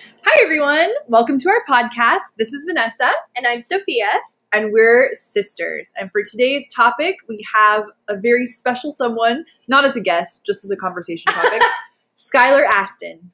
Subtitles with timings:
[0.00, 0.90] Hi, everyone.
[1.08, 2.34] Welcome to our podcast.
[2.38, 4.06] This is Vanessa, And I'm Sophia.
[4.52, 5.92] and we're sisters.
[5.98, 10.64] And for today's topic, we have a very special someone, not as a guest, just
[10.64, 11.62] as a conversation topic
[12.18, 13.30] Skylar Astin.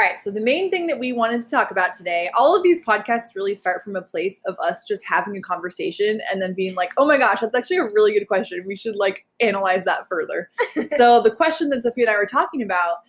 [0.00, 2.62] All right, so the main thing that we wanted to talk about today, all of
[2.62, 6.54] these podcasts really start from a place of us just having a conversation and then
[6.54, 8.64] being like, oh my gosh, that's actually a really good question.
[8.66, 10.48] We should like analyze that further.
[10.96, 13.00] so the question that Sophie and I were talking about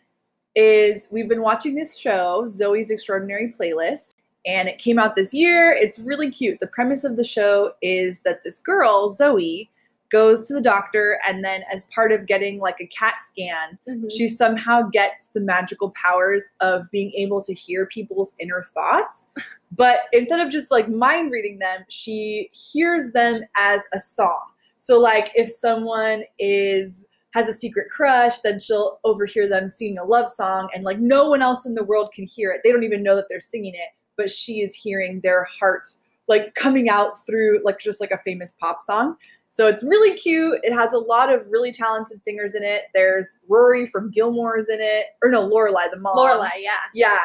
[0.53, 4.15] is we've been watching this show, Zoey's Extraordinary Playlist,
[4.45, 5.71] and it came out this year.
[5.71, 6.59] It's really cute.
[6.59, 9.69] The premise of the show is that this girl, Zoey,
[10.11, 14.07] goes to the doctor and then as part of getting like a cat scan, mm-hmm.
[14.09, 19.29] she somehow gets the magical powers of being able to hear people's inner thoughts.
[19.73, 24.41] But instead of just like mind reading them, she hears them as a song.
[24.75, 30.03] So like if someone is has a secret crush, then she'll overhear them singing a
[30.03, 32.59] love song and like no one else in the world can hear it.
[32.63, 35.87] They don't even know that they're singing it, but she is hearing their heart
[36.27, 39.15] like coming out through like just like a famous pop song.
[39.51, 40.59] So it's really cute.
[40.63, 42.83] It has a lot of really talented singers in it.
[42.93, 46.15] There's Rory from Gilmore's in it, or no, Lorelai the mom.
[46.15, 46.79] Lorelai, yeah.
[46.93, 47.19] Yeah,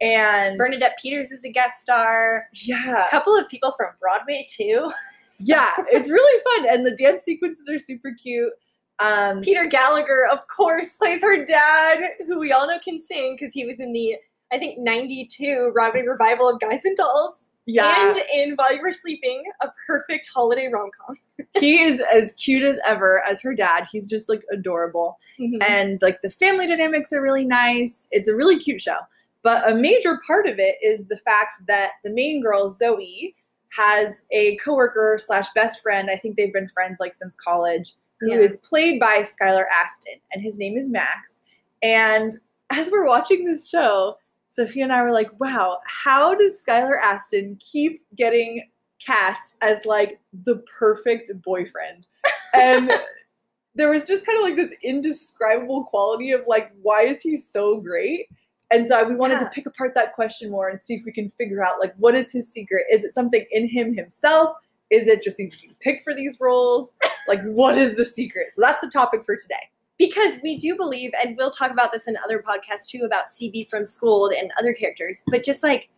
[0.00, 2.46] and Bernadette Peters is a guest star.
[2.52, 4.90] yeah, A couple of people from Broadway too.
[5.40, 8.52] yeah, it's really fun, and the dance sequences are super cute.
[9.00, 13.54] Um, Peter Gallagher, of course, plays her dad, who we all know can sing because
[13.54, 14.16] he was in the
[14.52, 18.90] I think '92 Broadway revival of Guys and Dolls, yeah, and in While You Were
[18.92, 21.16] Sleeping, a perfect holiday rom com.
[21.60, 23.86] he is as cute as ever as her dad.
[23.92, 25.18] He's just like adorable.
[25.38, 25.62] Mm-hmm.
[25.62, 28.08] and like the family dynamics are really nice.
[28.10, 28.98] It's a really cute show.
[29.42, 33.34] But a major part of it is the fact that the main girl, Zoey,
[33.76, 36.10] has a coworker slash best friend.
[36.10, 38.68] I think they've been friends like since college, who is Yeah.
[38.68, 41.42] played by Skylar Astin, and his name is Max.
[41.82, 42.38] And
[42.70, 44.16] as we're watching this show,
[44.48, 48.68] Sophia and I were like, wow, how does Skylar Astin keep getting
[49.04, 52.06] cast as like the perfect boyfriend?
[52.54, 52.90] And
[53.74, 57.78] there was just kind of like this indescribable quality of like, why is he so
[57.80, 58.26] great?
[58.70, 61.28] And so we wanted to pick apart that question more and see if we can
[61.30, 62.84] figure out like what is his secret?
[62.90, 64.56] Is it something in him himself?
[64.90, 66.92] Is it just he's being picked for these roles?
[67.28, 68.52] Like what is the secret?
[68.52, 69.54] So that's the topic for today.
[69.98, 73.68] Because we do believe, and we'll talk about this in other podcasts too about CB
[73.68, 75.90] from Schooled and other characters, but just like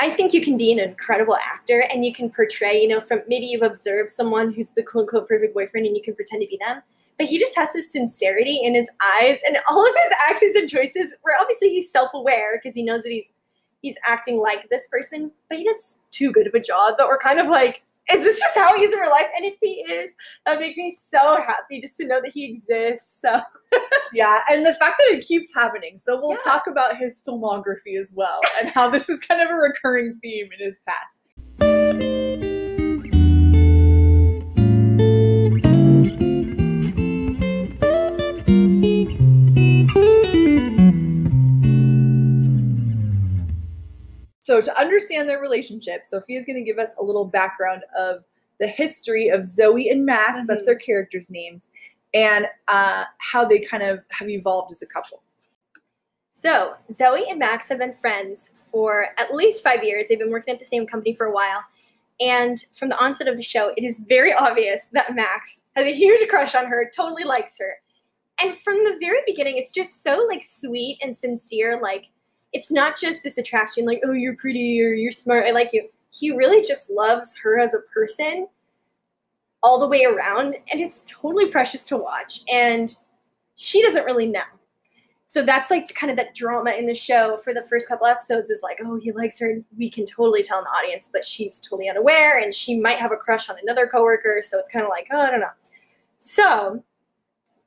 [0.00, 3.20] I think you can be an incredible actor and you can portray, you know, from
[3.26, 6.46] maybe you've observed someone who's the quote unquote perfect boyfriend and you can pretend to
[6.46, 6.82] be them.
[7.18, 10.68] But he just has this sincerity in his eyes and all of his actions and
[10.68, 13.32] choices where obviously he's self-aware because he knows that he's
[13.82, 17.18] he's acting like this person, but he does too good of a job that we're
[17.18, 17.82] kind of like,
[18.12, 19.26] is this just how he is in real life?
[19.36, 20.14] And if he is,
[20.46, 23.20] that would make me so happy just to know that he exists.
[23.20, 23.40] So
[24.12, 25.98] Yeah, and the fact that it keeps happening.
[25.98, 26.38] So we'll Yeah.
[26.52, 30.48] talk about his filmography as well and how this is kind of a recurring theme
[30.58, 31.22] in his past.
[44.48, 48.24] So to understand their relationship, Sophia's going to give us a little background of
[48.58, 50.46] the history of Zoey and Max.
[50.46, 50.64] That's Mhm.
[50.64, 51.68] their characters' names,
[52.14, 55.22] and uh, how they kind of have evolved as a couple.
[56.30, 60.08] So, Zoey and Max have been friends for at least five years.
[60.08, 61.62] They've been working at the same company for a while.
[62.18, 65.92] And from the onset of the show, it is very obvious that Max has a
[65.92, 67.82] huge crush on her, totally likes her.
[68.40, 71.78] And from the very beginning, it's just so like sweet and sincere.
[71.78, 72.06] Like,
[72.52, 75.88] it's not just this attraction, like, oh, you're pretty or you're smart, I like you.
[76.10, 78.48] He really just loves her as a person
[79.62, 80.56] all the way around.
[80.72, 82.40] And it's totally precious to watch.
[82.50, 82.94] And
[83.56, 84.42] she doesn't really know
[85.28, 88.48] so that's like kind of that drama in the show for the first couple episodes
[88.48, 91.60] is like oh he likes her we can totally tell in the audience but she's
[91.60, 94.88] totally unaware and she might have a crush on another coworker so it's kind of
[94.88, 95.46] like oh i don't know
[96.16, 96.82] so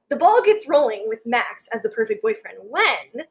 [0.09, 3.25] the ball gets rolling with max as the perfect boyfriend when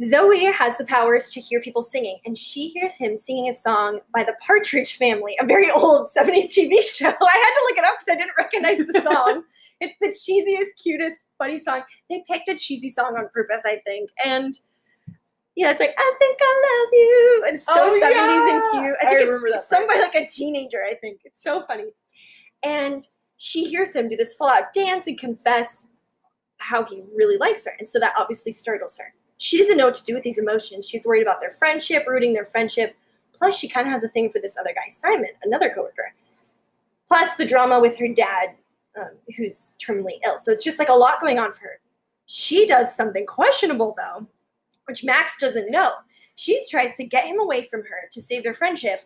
[0.00, 4.00] zoey has the powers to hear people singing and she hears him singing a song
[4.14, 7.84] by the partridge family a very old 70s tv show i had to look it
[7.84, 9.42] up because i didn't recognize the song
[9.80, 14.10] it's the cheesiest cutest funny song they picked a cheesy song on purpose, I think.
[14.24, 14.58] And
[15.56, 17.44] yeah, it's like, I think I love you.
[17.46, 18.96] And it's so Oh, 70s and cute.
[19.02, 21.20] I I remember that sung by like a teenager, I think.
[21.24, 21.90] It's so funny.
[22.64, 23.02] And
[23.36, 25.88] she hears him do this full out dance and confess
[26.58, 27.72] how he really likes her.
[27.78, 29.12] And so that obviously startles her.
[29.42, 30.88] She doesn't know what to do with these emotions.
[30.88, 32.94] She's worried about their friendship, rooting their friendship.
[33.32, 36.14] Plus, she kind of has a thing for this other guy, Simon, another coworker.
[37.08, 38.54] Plus, the drama with her dad
[38.96, 40.38] um, who's terminally ill.
[40.38, 41.80] So it's just like a lot going on for her.
[42.26, 44.28] She does something questionable though,
[44.84, 45.90] which Max doesn't know.
[46.36, 49.00] She tries to get him away from her to save their friendship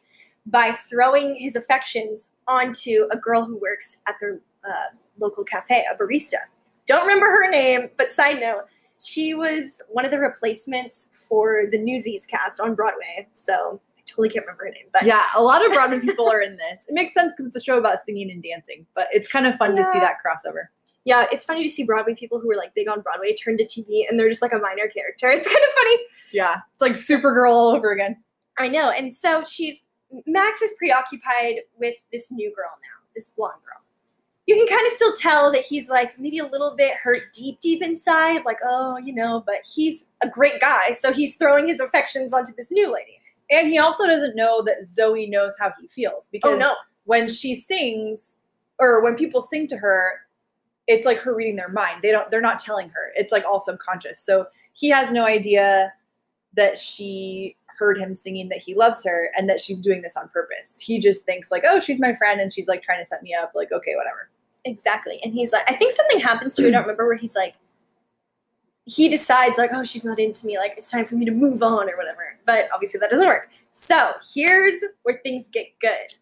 [0.45, 5.97] by throwing his affections onto a girl who works at their uh, local cafe, a
[5.97, 6.41] barista.
[6.85, 8.65] Don't remember her name, but side note,
[9.05, 13.27] she was one of the replacements for the Newsies cast on Broadway.
[13.33, 14.87] So I totally can't remember her name.
[14.93, 16.87] But Yeah, a lot of Broadway people are in this.
[16.89, 19.55] It makes sense because it's a show about singing and dancing, but it's kind of
[19.57, 20.67] fun to see that crossover.
[21.05, 23.65] yeah, it's funny to see Broadway people who were like big on Broadway turn to
[23.65, 25.29] TV and they're just like a minor character.
[25.37, 25.99] It's kind of funny.
[26.33, 28.17] Yeah, it's like Supergirl all over again.
[28.59, 28.91] I know.
[28.91, 29.87] And so she's
[30.27, 33.83] Max is preoccupied with this new girl now, this blonde girl.
[34.47, 37.59] You can kind of still tell that he's like maybe a little bit hurt deep,
[37.61, 40.91] deep inside, like, oh, you know, but he's a great guy.
[40.91, 43.21] So he's throwing his affections onto this new lady.
[43.51, 46.75] And he also doesn't know that Zoey knows how he feels oh, because Oh, no.
[47.05, 48.39] when she sings
[48.79, 50.21] or when people sing to her,
[50.87, 52.03] it's like her reading their mind.
[52.03, 53.13] They don't they're not telling her.
[53.17, 54.21] It's like all subconscious.
[54.21, 55.93] So he has no idea
[56.55, 60.29] that she heard him singing that he loves her and that she's doing this on
[60.29, 60.79] purpose.
[60.81, 63.35] He just thinks like, "Oh, she's my friend and she's like trying to set me
[63.35, 64.29] up." Like, "Okay, whatever."
[64.67, 65.21] Exactly.
[65.23, 66.67] And he's like, I think something happens to.
[66.67, 67.55] I don't remember where he's like,
[68.85, 70.59] he decides, like, oh, she's not into me.
[70.59, 72.39] Like, it's time for me to move on or whatever.
[72.45, 73.49] But obviously that doesn't work.
[73.71, 76.19] So here's where things get good.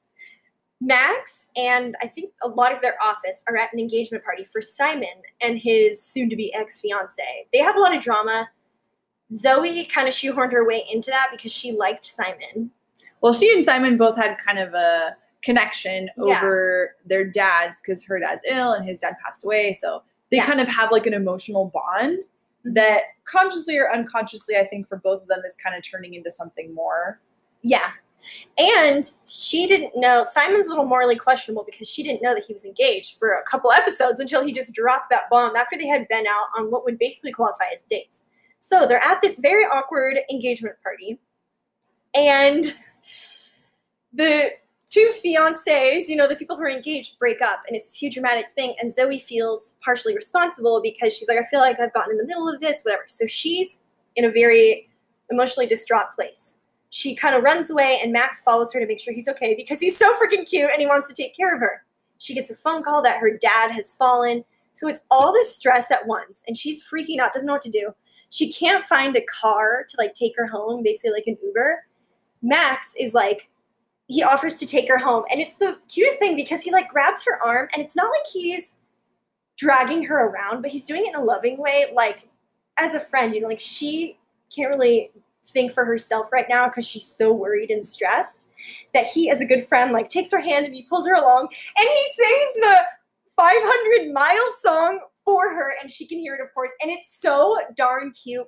[0.81, 4.61] Max and I think a lot of their office are at an engagement party for
[4.61, 7.23] Simon and his soon to be ex fiance.
[7.53, 8.49] They have a lot of drama.
[9.33, 12.71] Zoey kind of shoehorned her way into that because she liked Simon.
[13.23, 16.39] Well, she and Simon both had kind of a connection Yeah.
[16.39, 19.73] over their dads because her dad's ill and his dad passed away.
[19.73, 20.47] So they Yeah.
[20.47, 22.73] kind of have like an emotional bond mm-hmm.
[22.75, 26.31] that consciously or unconsciously, I think for both of them is kind of turning into
[26.31, 27.21] something more.
[27.63, 27.91] Yeah.
[28.57, 32.53] And she didn't know Simon's a little morally questionable because she didn't know that he
[32.53, 36.09] was engaged for a couple episodes until he just dropped that bomb after they had
[36.09, 38.25] been out on what would basically qualify as dates.
[38.59, 41.21] So they're at this very awkward engagement party,
[42.15, 42.65] and
[44.15, 44.53] the
[44.95, 48.15] two fiancés, you know, the people who are engaged, break up, and it's this huge
[48.15, 48.75] dramatic thing.
[48.81, 52.27] And Zoey feels partially responsible because she's like, I feel like I've gotten in the
[52.27, 53.05] middle of this, whatever.
[53.07, 53.83] So she's
[54.17, 54.89] in a very
[55.31, 56.61] emotionally distraught place
[56.95, 59.81] she kind of runs away and Max follows her to make sure he's okay because
[59.81, 61.83] he's so freaking cute and he wants to take care of her.
[62.19, 64.45] She gets a phone call that her dad has fallen.
[64.75, 67.71] So it's all this stress at once and she's freaking out, doesn't know what to
[67.71, 67.93] do.
[68.31, 71.85] She can't find a car to like take her home, basically like an Uber.
[72.43, 73.51] Max is like
[74.07, 75.25] he offers to take her home.
[75.31, 78.27] And it's the cutest thing because he like grabs her arm and it's not like
[78.33, 78.77] he's
[79.57, 82.29] dragging her around, but he's doing it in a loving way like
[82.79, 84.19] as a friend, you know, like she
[84.55, 85.11] can't really
[85.45, 88.47] think for herself right now because she's so worried and stressed
[88.95, 91.49] that he as a good friend like takes her hand and he pulls her along
[91.77, 92.79] and he sings the
[93.37, 96.73] 500 mile song for her and she can hear it of course.
[96.83, 98.47] And it's so darn cute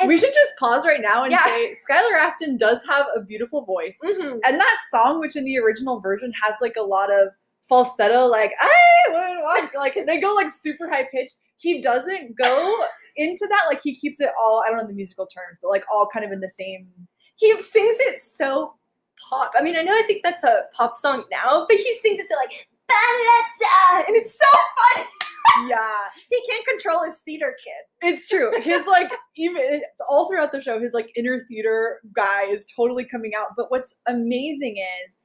[0.00, 1.44] And- we should just pause right now and Yeah.
[1.44, 3.98] say Skylar Astin does have a beautiful voice.
[4.02, 4.40] Mhm.
[4.44, 7.28] And that song, which in the original version has like a lot of
[7.68, 11.36] falsetto, like I like they go like super high pitched.
[11.58, 12.84] He doesn't go
[13.16, 15.84] into that, like he keeps it all, I don't know the musical terms, but like
[15.92, 16.88] all kind of in the same
[17.36, 18.74] he sings it so
[19.30, 22.18] pop i mean i know i think that's a pop song now but he sings
[22.18, 22.66] it so like
[24.06, 24.46] and it's so
[24.94, 25.06] funny
[25.68, 25.98] Yeah.
[26.28, 28.50] he can't control his theater kid It's true.
[28.60, 33.32] His like even all throughout the show, his like inner theater guy is totally coming
[33.38, 33.48] out.
[33.56, 35.18] But what's amazing is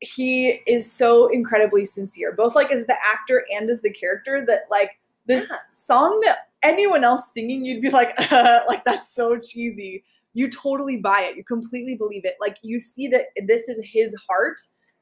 [0.00, 4.44] he is so incredibly sincere, both like as the actor and as the character.
[4.46, 4.90] That like
[5.26, 5.56] this Yeah.
[5.72, 10.02] song that anyone else singing, you'd be like, uh, like that's so cheesy.
[10.34, 11.36] You totally buy it.
[11.36, 12.34] You completely believe it.
[12.40, 14.56] Like you see that this is his heart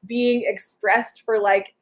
[0.06, 1.75] being expressed for like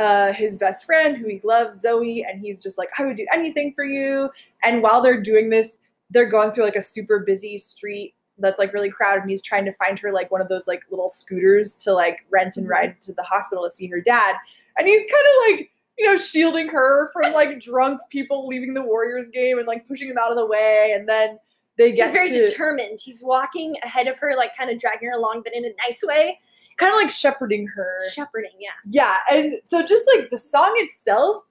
[0.00, 3.26] uh, his best friend who he loves, Zoey, and he's just like, I would do
[3.32, 4.30] anything for you.
[4.64, 5.78] And while they're doing this,
[6.08, 9.66] they're going through like a super busy street that's like really crowded, and he's trying
[9.66, 12.98] to find her like one of those like little scooters to like rent and ride
[13.02, 14.36] to the hospital to see her dad.
[14.78, 18.82] And he's kind of like, you know, shielding her from like drunk people leaving the
[18.82, 20.94] Warriors game and like pushing him out of the way.
[20.96, 21.38] And then
[21.76, 25.08] they get he's very to determined he's walking ahead of her like kind of dragging
[25.08, 26.38] her along but in a nice way
[26.76, 27.98] kind of like shepherding her.
[28.12, 31.42] shepherding yeah Yeah, and so just like the song itself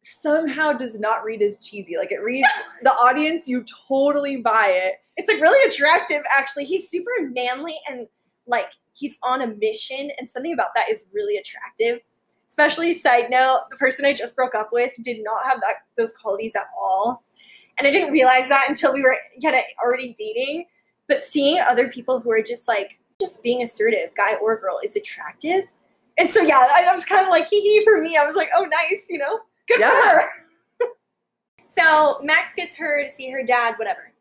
[0.00, 1.96] somehow does not read as cheesy.
[1.96, 2.48] Like it reads
[2.82, 4.94] the audience, you totally buy it.
[5.16, 8.06] it's like really attractive actually he's super manly and
[8.46, 12.00] like he's on a mission and something about that is really attractive
[12.48, 16.14] especially side note the person i just broke up with did not have that those
[16.16, 17.22] qualities at all
[17.78, 20.64] and i didn't realize that until we were kind of already dating
[21.08, 24.94] but seeing other people who are just like just being assertive guy or girl is
[24.96, 25.64] attractive
[26.18, 28.16] And so yeah, I, I was kind of like hee hee for me.
[28.16, 29.90] I was like, oh nice, you know, good Yeah.
[29.90, 30.22] for her.
[31.66, 34.12] so Max gets her to see her dad, whatever.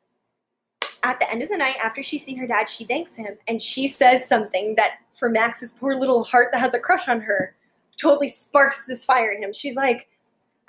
[1.03, 3.61] At the end of the night, after she's seen her dad, she thanks him and
[3.61, 7.55] she says something that for Max's poor little heart that has a crush on her
[8.01, 9.53] totally sparks this fire in him.
[9.53, 10.07] She's like,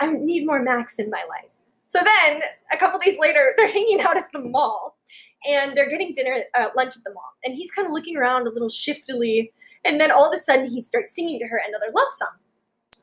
[0.01, 1.51] I need more Max in my life.
[1.87, 2.43] So then
[2.73, 4.98] a couple days later, they're hanging out at the mall
[5.47, 7.33] and they're getting dinner, uh, lunch at the mall.
[7.45, 9.53] And he's kind of looking around a little shiftily.
[9.85, 12.37] And then all of a sudden, he starts singing to her another love song.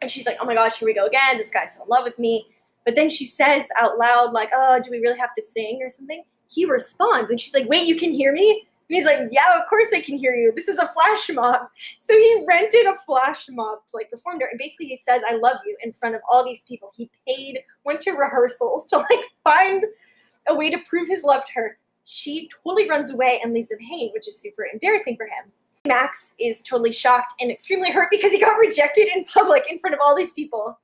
[0.01, 1.37] And she's like, oh my gosh, here we go again.
[1.37, 2.47] This guy's so in love with me.
[2.85, 5.89] But then she says out loud, like, oh, do we really have to sing or
[5.89, 6.23] something?
[6.51, 8.67] He responds and she's like, wait, you can hear me?
[8.87, 10.51] And he's like, yeah, of course I can hear you.
[10.55, 11.61] This is a flash mob.
[11.99, 14.47] So he rented a flash mob to like perform there.
[14.47, 16.91] And basically he says, I love you in front of all these people.
[16.95, 19.83] He paid, went to rehearsals to like find
[20.47, 21.77] a way to prove his love to her.
[22.05, 25.51] She totally runs away and leaves him hanging, which is super embarrassing for him.
[25.87, 29.93] Max is totally shocked and extremely hurt because he got rejected in public in front
[29.93, 30.79] of all these people.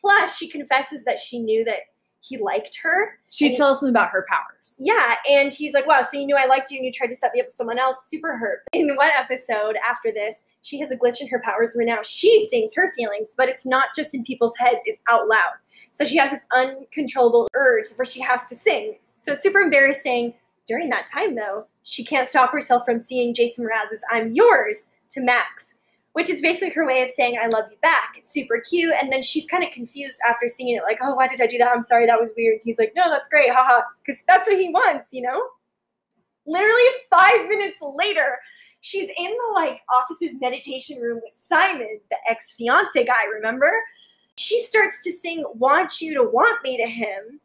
[0.00, 1.80] Plus, she confesses that she knew that
[2.24, 3.18] he liked her.
[3.30, 4.76] She tells him about her powers.
[4.78, 7.16] Yeah, and he's like, wow, so you knew I liked you and you tried to
[7.16, 8.08] set me up with someone else.
[8.08, 8.60] Super hurt.
[8.72, 12.46] In one episode after this, she has a glitch in her powers where now she
[12.46, 15.54] sings her feelings, but it's not just in people's heads, it's out loud.
[15.90, 18.96] So she has this uncontrollable urge where she has to sing.
[19.18, 20.34] So it's super embarrassing.
[20.66, 25.20] During that time, though, she can't stop herself from seeing Jason Mraz's I'm Yours to
[25.20, 25.80] Max,
[26.12, 28.14] which is basically her way of saying I love you back.
[28.16, 28.94] It's super cute.
[29.00, 31.58] And then she's kind of confused after singing it, like, oh, why did I do
[31.58, 31.72] that?
[31.74, 32.60] I'm sorry, that was weird.
[32.62, 35.42] He's like, no, that's great, haha, because that's what he wants, you know?
[36.46, 38.38] Literally five minutes later,
[38.80, 43.72] she's in the like office's meditation room with Simon, the ex-fiance guy, remember?
[44.36, 47.40] She starts to sing Want You to Want Me to him,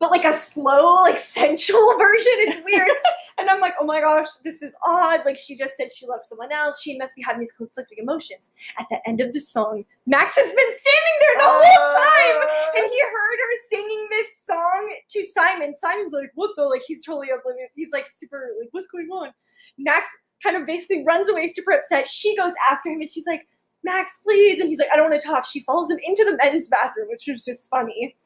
[0.00, 2.32] but like a slow, like sensual version.
[2.38, 2.90] It's weird.
[3.38, 5.20] and I'm like, oh my gosh, this is odd.
[5.24, 6.80] Like she just said she loved someone else.
[6.80, 8.50] She must be having these conflicting emotions.
[8.78, 12.40] At the end of the song, Max has been standing there the whole oh.
[12.40, 12.48] time.
[12.76, 15.74] And he heard her singing this song to Simon.
[15.74, 16.64] Simon's like, what the?
[16.64, 17.72] Like, he's totally oblivious.
[17.76, 19.32] He's like, super, like, what's going on?
[19.78, 20.08] Max
[20.42, 22.08] kind of basically runs away, super upset.
[22.08, 23.46] She goes after him and she's like,
[23.84, 24.60] Max, please.
[24.60, 25.44] And he's like, I don't want to talk.
[25.44, 28.16] She follows him into the men's bathroom, which was just funny.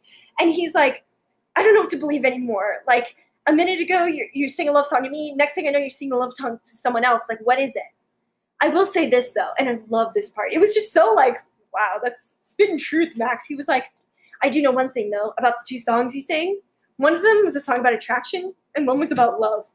[0.41, 1.05] And he's like,
[1.57, 2.79] I don't know what to believe anymore.
[2.87, 5.35] Like, a minute ago, you, you sing a love song to me.
[5.35, 7.27] Next thing I know, you sing a love song to someone else.
[7.29, 7.83] Like, what is it?
[8.61, 10.53] I will say this, though, and I love this part.
[10.53, 11.37] It was just so like,
[11.75, 13.47] wow, that's spitting truth, Max.
[13.47, 13.85] He was like,
[14.43, 16.61] I do know one thing though about the two songs you sang.
[16.99, 19.67] One of them was a song about attraction, and one was about love.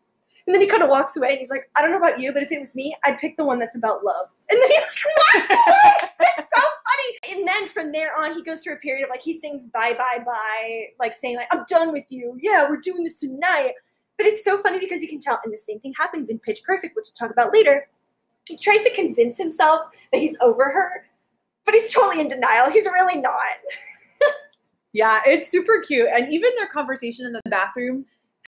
[0.46, 2.34] And then he kind of walks away, and he's like, I don't know about you,
[2.34, 4.30] but if it was me, I'd pick the one that's about love.
[4.50, 6.10] And then he like walks away.
[6.38, 7.36] It's so funny.
[7.36, 9.94] And then from there on, he goes through a period of like he sings bye
[9.94, 12.38] bye bye, like saying like I'm done with you.
[12.40, 13.74] Yeah, we're doing this tonight.
[14.18, 16.62] But it's so funny because you can tell, and the same thing happens in Pitch
[16.66, 17.88] Perfect, which we'll talk about later.
[18.46, 19.82] He tries to convince himself
[20.12, 21.06] that he's over her,
[21.66, 22.70] but he's totally in denial.
[22.70, 23.36] He's really not.
[24.94, 26.10] Yeah, it's super cute.
[26.12, 28.06] And even their conversation in the bathroom,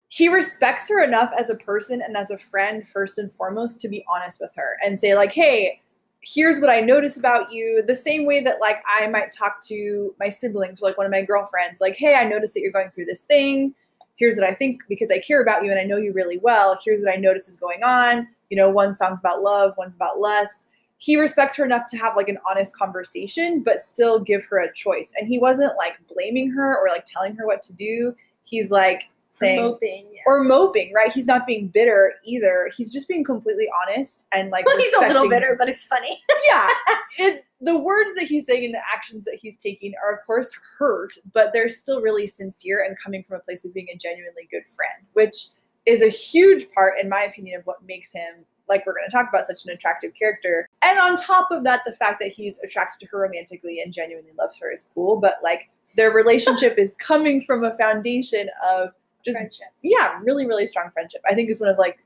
[0.09, 3.89] he respects her enough as a person and as a friend, first and foremost, to
[3.89, 5.81] be honest with her and say, like, hey,
[6.21, 7.83] here's what I notice about you.
[7.87, 11.13] The same way that, like, I might talk to my siblings, or like one of
[11.13, 13.75] my girlfriends, like, hey, I notice that you're going through this thing.
[14.17, 16.79] Here's what I think because I care about you and I know you really well.
[16.85, 18.27] Here's what I notice is going on.
[18.51, 20.67] You know, one song's about love, one's about lust
[20.99, 24.73] he respects her enough to have like an honest conversation but still give her a
[24.75, 28.71] choice and he wasn't like blaming her or like telling her what to do he's
[28.71, 29.05] like
[29.39, 30.09] saying moping.
[30.13, 30.21] Yeah.
[30.27, 34.67] or moping right he's not being bitter either he's just being completely honest and like
[34.67, 36.21] well, he's a little bitter, but it's funny.
[36.49, 36.69] yeah
[37.19, 40.53] it, the words that he's saying and the actions that he's taking are of course
[40.79, 44.49] hurt but they're still really sincere and coming from a place of being a genuinely
[44.51, 45.49] good friend which
[45.87, 49.15] is a huge part in my opinion of what makes him like we're going to
[49.15, 52.59] talk about such an attractive character and on top of that the fact that he's
[52.59, 56.95] attracted to her romantically and genuinely loves her is cool but like their relationship is
[56.95, 58.91] coming from a foundation of
[59.25, 59.69] just Friendship.
[59.83, 62.05] yeah really really strong friendship i think is one of like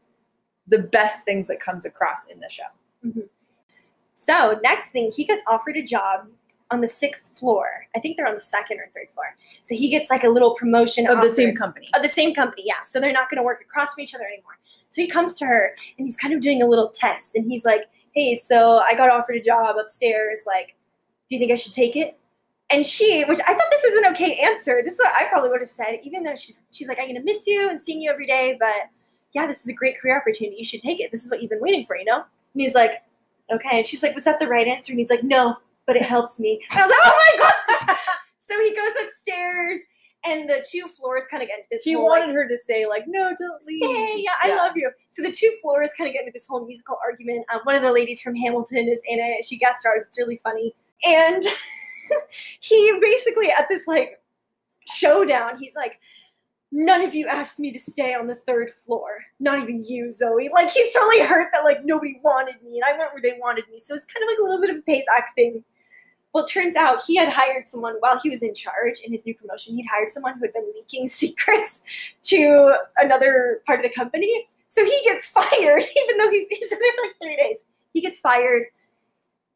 [0.66, 2.62] the best things that comes across in the show
[3.04, 3.21] mm-hmm.
[4.12, 6.28] So next thing, he gets offered a job
[6.71, 7.87] on the sixth floor.
[7.95, 9.37] I think they're on the second or third floor.
[9.62, 12.62] So he gets like a little promotion of the same company of the same company,
[12.64, 12.83] yeah.
[12.83, 14.59] So they're not going to work across from each other anymore.
[14.88, 17.64] So he comes to her and he's kind of doing a little test, and he's
[17.64, 20.40] like, "Hey, so I got offered a job upstairs.
[20.47, 20.76] Like,
[21.28, 22.19] do you think I should take it?"
[22.71, 24.81] And she, which I thought this is an okay answer.
[24.83, 27.16] This is what I probably would have said, even though she's she's like, "I'm going
[27.16, 28.75] to miss you and seeing you every day, but
[29.33, 30.57] yeah, this is a great career opportunity.
[30.57, 31.12] You should take it.
[31.12, 33.02] This is what you've been waiting for, you know." And he's like,
[33.50, 36.02] "Okay." And she's like, "Was that the right answer?" And he's like, "No, but it
[36.02, 37.99] helps me." And I was like, "Oh my gosh!"
[38.38, 39.81] so he goes upstairs
[40.25, 41.83] and the two floors kind of get into this.
[41.83, 44.73] He whole, like, wanted her to say like, "No, don't leave." Stay, yeah, I love
[44.76, 44.90] you.
[45.09, 47.45] So the two floors kind of get into this whole musical argument.
[47.52, 49.45] Um, one of the ladies from Hamilton is in it.
[49.45, 50.04] She guest stars.
[50.07, 50.75] It's really funny.
[51.04, 51.42] And
[52.61, 54.21] he basically at this like
[54.95, 56.00] showdown, he's like,
[56.71, 59.25] "None of you asked me to stay on the third floor.
[59.40, 62.97] Not even you, Zoey." Like he's totally hurt that like nobody wanted me, and I
[62.99, 63.78] went where they wanted me.
[63.78, 65.64] So it's kind of like a little bit of a payback thing.
[66.33, 69.26] Well, it turns out he had hired someone while he was in charge in his
[69.26, 69.76] new promotion.
[69.76, 71.83] He'd hired someone who had been leaking secrets
[72.23, 74.47] to another part of the company.
[74.69, 77.64] So he gets fired, even though he's, he's been there for like three days.
[77.92, 78.64] He gets fired.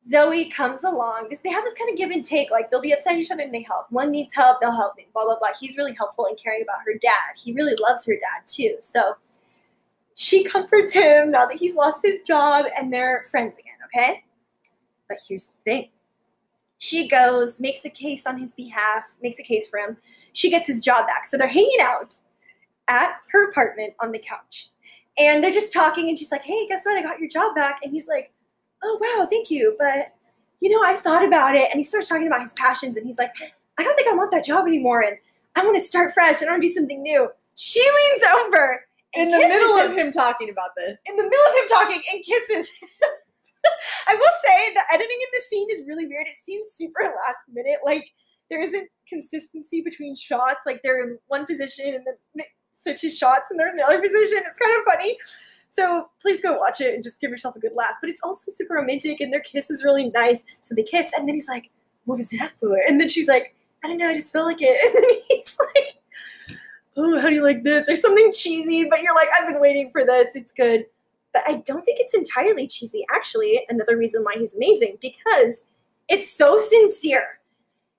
[0.02, 1.32] Zoey comes along.
[1.42, 2.50] They have this kind of give and take.
[2.50, 3.86] Like they'll be upset at each other and they help.
[3.90, 4.96] One needs help, they'll help.
[4.96, 5.06] Me.
[5.12, 5.48] Blah blah blah.
[5.58, 7.34] He's really helpful and caring about her dad.
[7.36, 8.76] He really loves her dad too.
[8.80, 9.16] So
[10.14, 13.74] she comforts him now that he's lost his job, and they're friends again.
[13.86, 14.24] Okay.
[15.08, 15.90] But here's the thing
[16.78, 19.96] she goes, makes a case on his behalf, makes a case for him.
[20.32, 21.26] She gets his job back.
[21.26, 22.14] So they're hanging out
[22.88, 24.68] at her apartment on the couch.
[25.18, 26.98] And they're just talking, and she's like, Hey, guess what?
[26.98, 27.80] I got your job back.
[27.82, 28.32] And he's like,
[28.83, 29.76] Oh, wow, thank you.
[29.78, 30.12] But,
[30.61, 31.68] you know, I've thought about it.
[31.71, 33.33] And he starts talking about his passions, and he's like,
[33.78, 35.02] I don't think I want that job anymore.
[35.02, 35.16] And
[35.56, 37.28] I want to start fresh and I want to do something new.
[37.56, 41.47] She leans over In the middle him of him talking about this, in the middle
[41.49, 42.71] of him talking and kisses.
[44.06, 46.26] I will say the editing in the scene is really weird.
[46.26, 47.78] It seems super last minute.
[47.85, 48.12] Like
[48.50, 50.61] there isn't consistency between shots.
[50.66, 54.00] Like they're in one position and then it switches shots and they're in the other
[54.00, 54.42] position.
[54.47, 55.16] It's kind of funny.
[55.76, 57.95] So please go watch it and just give yourself a good laugh.
[58.00, 60.42] But it's also super romantic and their kiss is really nice.
[60.62, 61.71] So they kiss and then he's like,
[62.06, 63.54] "What was that for?" And then she's like,
[63.85, 64.09] "I don't know.
[64.09, 65.97] I just felt like it." And then he's like,
[66.97, 69.90] "Oh, how do you like this?" Or something cheesy, but you're like, "I've been waiting
[69.90, 70.35] for this.
[70.35, 70.87] It's good."
[71.33, 73.04] but I don't think it's entirely cheesy.
[73.12, 75.64] Actually, another reason why he's amazing because
[76.09, 77.40] it's so sincere.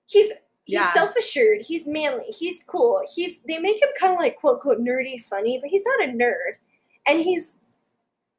[0.08, 0.30] He's
[0.64, 0.92] he's Yeah.
[0.92, 1.60] self-assured.
[1.62, 2.24] He's manly.
[2.36, 3.00] He's cool.
[3.14, 6.12] He's they make him kind of like quote unquote nerdy funny, but he's not a
[6.12, 6.54] nerd,
[7.06, 7.60] and he's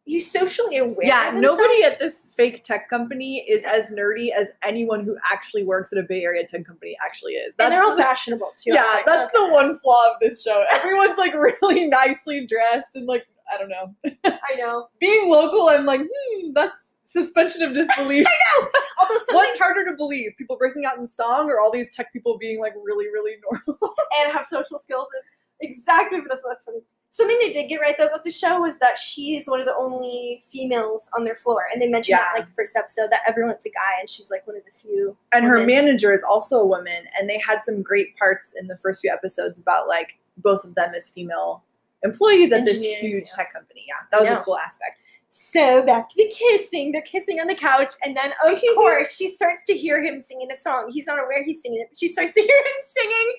[0.06, 1.06] he's socially aware.
[1.06, 5.92] yeah, nobody at this fake tech company is as nerdy as anyone who actually works
[5.94, 7.56] at a Bay Area tech company actually is.
[7.60, 8.72] and they're all the- fashionable too.
[8.74, 9.46] yeah, like, that's okay.
[9.48, 10.66] the one flaw of this show.
[10.72, 13.96] Everyone's like really nicely dressed and like I don't know.
[14.26, 14.88] I know.
[15.00, 18.28] Being local, I'm like, hmm, that's suspension of disbelief.
[19.00, 20.32] Although something What's harder to believe?
[20.38, 23.96] People breaking out in song or all these tech people being like really, really normal?
[24.22, 25.08] and have social skills.
[25.16, 26.44] And exactly, Vanessa.
[26.48, 26.80] That's funny.
[27.12, 29.66] Something they did get right though about the show was that she is one of
[29.66, 33.22] the only females on their floor, and they mentioned that like the first episode that
[33.28, 35.18] everyone's a guy, and she's like one of the few.
[35.34, 38.78] and her manager is also a woman and they had some great parts in the
[38.78, 41.64] first few episodes about like both of them as female
[42.04, 43.36] employees at this huge yeah.
[43.36, 44.40] tech company yeah that was Yeah.
[44.40, 46.92] a cool aspect So back to the kissing.
[46.92, 50.52] They're kissing on the couch, and then of course she starts to hear him singing
[50.52, 50.90] a song.
[50.92, 53.34] He's not aware he's singing it, but she starts to hear him singing.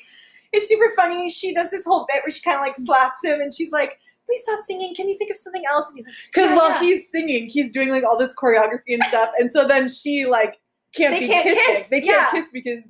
[0.53, 1.29] It's super funny.
[1.29, 3.99] She does this whole bit where she kind of like slaps him, and she's like,
[4.27, 4.95] "Please stop singing.
[4.95, 6.81] Can you think of something else?" And he's like, because Yeah, while yeah.
[6.81, 10.57] he's singing he's doing like all this choreography and stuff and so then she like
[10.95, 12.31] can't They be can't kissing kiss, they can't yeah.
[12.33, 12.83] kiss because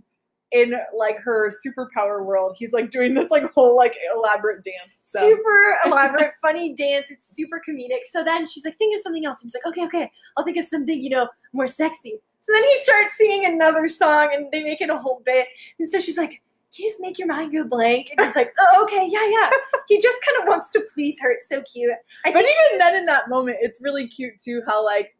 [0.53, 5.21] in like her superpower world he's like doing this like whole like elaborate dance so
[5.21, 7.11] super elaborate, funny dance.
[7.11, 8.01] It's super comedic.
[8.05, 9.43] So then she's like, think of something else.
[9.43, 12.19] And he's like, okay, okay, I'll think of something, you know, more sexy.
[12.41, 15.47] So then he starts singing another song and they make it a whole bit.
[15.79, 16.43] And so she's like,
[16.75, 18.11] can you just make your mind go blank?
[18.11, 19.51] And he's like, oh, okay, yeah, yeah.
[19.89, 21.31] He just kind of wants to please her.
[21.33, 21.91] It's so cute.
[22.25, 25.17] I but even then in that moment it's really cute too how like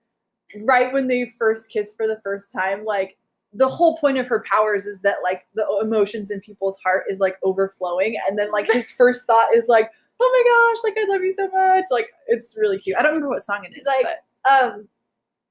[0.63, 3.17] right when they first kiss for the first time like
[3.53, 7.19] the whole point of her powers is that like the emotions in people's heart is
[7.19, 11.13] like overflowing and then like his first thought is like oh my gosh like i
[11.13, 13.77] love you so much like it's really cute i don't remember what song it is
[13.77, 14.07] He's like,
[14.45, 14.89] but um,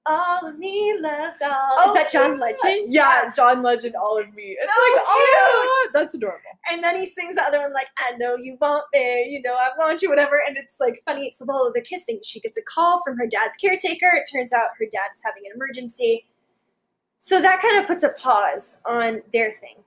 [0.10, 1.88] all of me loves all.
[1.88, 2.86] Is that John Legend?
[2.88, 6.42] yeah john legend all of me it's So like oh that's adorable
[6.72, 9.54] And then he sings the other one like, I know you want me, you know,
[9.54, 10.42] I want you, whatever.
[10.48, 11.32] And it's like funny.
[11.32, 14.10] So while they're kissing, she gets a call from her dad's caretaker.
[14.14, 16.26] It turns out her dad's having an emergency.
[17.16, 19.78] So that kind of puts a pause on their thing.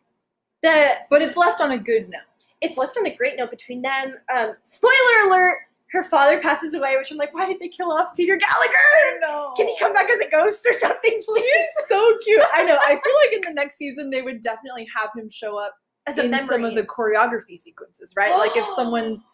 [0.62, 2.22] The but it's left on a good note
[2.62, 4.14] it's left on a great note between them.
[4.34, 5.56] Um, spoiler alert:
[5.92, 9.18] her father passes away, which I'm like, why did they kill off Peter Gallagher?
[9.20, 11.44] no Can he come back as a ghost or something, please?
[11.44, 12.42] He's so cute.
[12.54, 12.78] I know.
[12.82, 15.74] I feel like in the next season they would definitely have him show up
[16.06, 16.48] As a in memory.
[16.48, 18.36] some of the choreography sequences, right?
[18.38, 19.24] like if someone's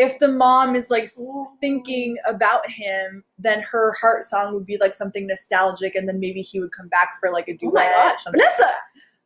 [0.00, 1.48] if the mom is like Ooh.
[1.60, 6.40] thinking about him, then her heart song would be like something nostalgic, and then maybe
[6.40, 7.72] he would come back for like a Oh duet.
[7.74, 8.18] my gosh.
[8.30, 8.70] Vanessa!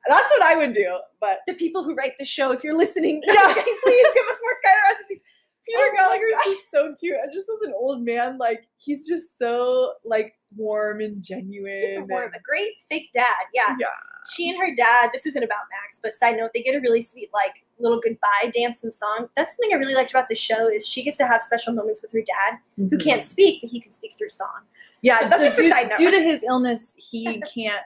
[0.08, 0.98] That's what I would do.
[1.20, 3.34] But the people who write the show, if you're listening, Yeah.
[3.52, 5.18] please give us more Skylar Astin.
[5.66, 7.16] Peter Oh Gallagher is just so cute.
[7.22, 11.72] And just as an old man, like he's just so like warm and genuine.
[11.72, 12.24] Super warm.
[12.24, 13.26] and- A great fake dad.
[13.54, 13.76] Yeah.
[13.78, 13.86] Yeah.
[14.34, 17.02] She and her dad, this isn't about Max, but side note, they get a really
[17.02, 19.28] sweet like little goodbye dance and song.
[19.36, 22.02] That's something I really liked about the show is she gets to have special moments
[22.02, 23.02] with her dad who Mhm.
[23.04, 24.66] can't speak, but he can speak through song.
[25.00, 25.98] Yeah, So that's so just a side note.
[25.98, 27.82] due to his illness, he can't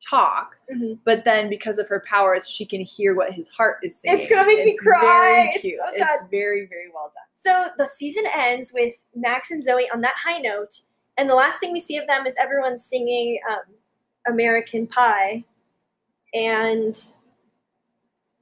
[0.00, 0.58] talk.
[1.04, 4.18] But then because of her powers, she can hear what his heart is saying.
[4.18, 5.00] It's gonna make me cry.
[5.00, 5.78] Very It's cute.
[5.78, 7.24] so It's very, very well done.
[7.32, 10.80] So the season ends with Max and Zoey on that high note,
[11.16, 13.74] and the last thing we see of them is everyone singing um,
[14.26, 15.44] American Pie,
[16.34, 16.94] and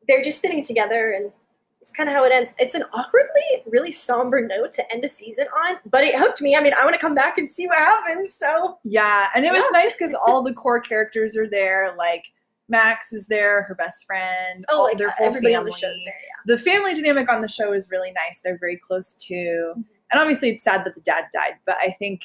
[0.06, 1.32] they're just sitting together, and
[1.80, 2.54] it's kind of how it ends.
[2.58, 6.56] It's an awkwardly, really somber note to end a season on, but it hooked me.
[6.56, 8.34] I mean, I want to come back and see what happens.
[8.34, 11.94] So Yeah, and it was nice because all the core characters are there.
[11.96, 12.24] Like
[12.68, 14.64] Max is there, her best friend.
[14.68, 15.70] oh, all like their whole everybody on family.
[15.70, 16.14] the show's there.
[16.20, 16.54] Yeah.
[16.56, 18.40] The family dynamic on the show is really nice.
[18.40, 19.72] They're very close too.
[19.72, 19.80] Mm-hmm.
[20.10, 22.22] And obviously, it's sad that the dad died, but I think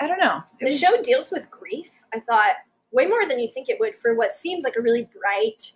[0.00, 0.42] I don't know.
[0.60, 1.90] It The was- show deals with grief.
[2.14, 2.54] I thought
[2.90, 5.72] way more than you think it would for what seems like a really bright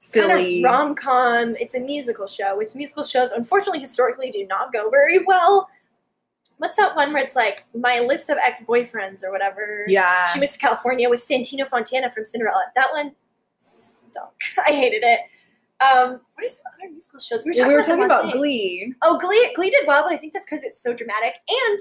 [0.00, 0.62] silly.
[0.62, 1.56] rom com.
[1.56, 5.68] It's a musical show, which musical shows unfortunately historically do not go very well.
[6.58, 9.84] What's that one where it's like my list of ex boyfriends or whatever?
[9.88, 10.26] yeah.
[10.28, 12.64] She moves to California with Santino Fontana from Cinderella.
[12.76, 13.14] That one
[13.56, 14.32] stunk.
[14.66, 15.20] I hated it.
[15.80, 17.42] Um, what are some other musical shows?
[17.44, 18.34] We were talking them last about night.
[18.34, 18.94] Glee.
[19.00, 21.36] Oh, Glee, Glee did well, but I think that's because it's so dramatic.
[21.48, 21.78] And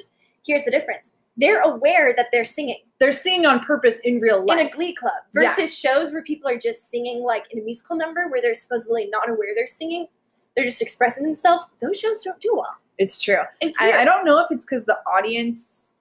[0.47, 4.59] here's the difference: they're aware that they're singing They're singing on purpose in real life.
[4.59, 5.55] in a Glee club Yeah.
[5.55, 9.07] versus shows where people are just singing like in a musical number where they're supposedly
[9.07, 10.07] not aware they're singing.
[10.55, 11.71] They're just expressing themselves.
[11.81, 12.75] Those shows don't do well.
[12.97, 13.41] it's true.
[13.61, 13.77] It's.
[13.79, 15.93] I, I don't know if it's because the audience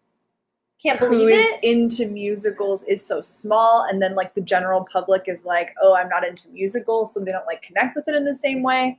[0.82, 1.60] can't believe is it.
[1.64, 6.08] into musicals is so small, and then like the general public is like, oh, I'm
[6.08, 8.98] not into musicals, so they don't like connect with it in the same way.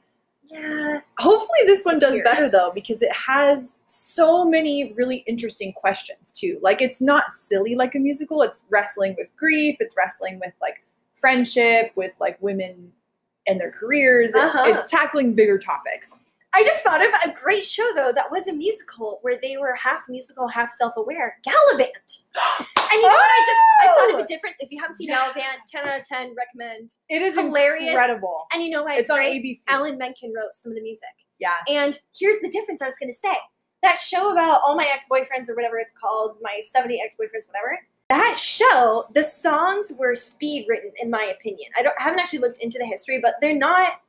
[0.51, 6.31] Yeah, Hopefully, this one does better though, because it has so many really interesting questions
[6.31, 6.59] too.
[6.61, 10.83] Like, it's not silly like a musical, it's wrestling with grief, it's wrestling with like
[11.13, 12.91] friendship, with like women
[13.47, 14.33] and their careers.
[14.33, 14.63] Uh-huh.
[14.67, 16.19] it's tackling bigger topics.
[16.53, 19.75] I just thought of a great show though that was a musical where they were
[19.75, 21.37] half musical, half self-aware.
[21.47, 22.25] Galavant.
[22.91, 23.21] And you know what?
[23.23, 24.23] I just I thought of Oh!
[24.23, 24.55] a different.
[24.59, 25.29] If you haven't seen Yeah.
[25.29, 26.89] Galavant, ten out of ten recommend.
[27.07, 27.91] It is Hilarious.
[27.91, 28.45] incredible.
[28.51, 29.43] And you know why It's it's, on great?
[29.45, 29.59] ABC.
[29.67, 31.07] Alan Menken wrote some of the music.
[31.37, 31.53] Yeah.
[31.67, 33.35] And here's the difference I was going to say.
[33.83, 37.47] That show about all my ex boyfriends or whatever it's called, my 70 ex boyfriends,
[37.47, 37.79] whatever.
[38.09, 41.69] That show, the songs were speed written, in my opinion.
[41.77, 44.01] I don't I haven't actually looked into the history, but they're not.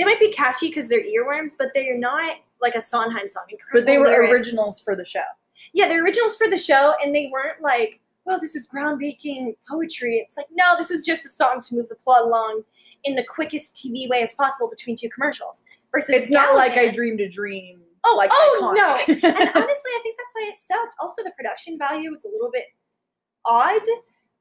[0.00, 3.42] They might be catchy because they're earworms, but they're not like a Sondheim song.
[3.70, 4.32] But they were lyrics.
[4.32, 5.20] originals for the show.
[5.74, 10.16] Yeah, they're originals for the show, and they weren't like, well, this is groundbreaking poetry.
[10.16, 12.62] It's like, no, this is just a song to move the plot along
[13.04, 15.64] in the quickest TV way as possible between two commercials.
[15.92, 17.82] Versus It's not like I dreamed a dream.
[18.04, 19.08] Oh, like oh iconic.
[19.08, 19.28] no!
[19.28, 20.94] and honestly, I think that's why it sucked.
[20.98, 22.64] Also, the production value was a little bit
[23.44, 23.82] odd.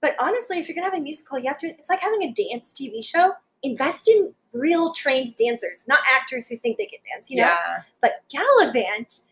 [0.02, 1.67] But honestly, if you're gonna have a musical, you have to.
[1.67, 3.34] It's like having a dance TV show.
[3.63, 7.30] Invest in real trained dancers, not actors who think they can dance.
[7.30, 7.43] You know.
[7.43, 7.82] yeah.
[8.02, 9.26] But Galavant,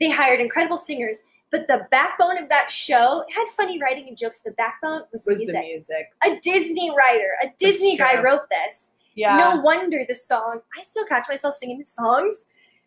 [0.00, 1.22] they hired incredible singers.
[1.50, 4.40] But the backbone of that show had funny writing and jokes.
[4.40, 5.68] The backbone was, Was the the music.
[5.70, 6.06] music.
[6.24, 8.92] A Disney writer, a Disney guy wrote this.
[9.14, 9.36] Yeah.
[9.36, 10.64] No wonder the songs.
[10.78, 12.46] I still catch myself singing the songs.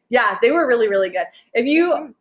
[0.10, 1.28] Yeah, they were really, really good.
[1.54, 2.14] If you Mhm.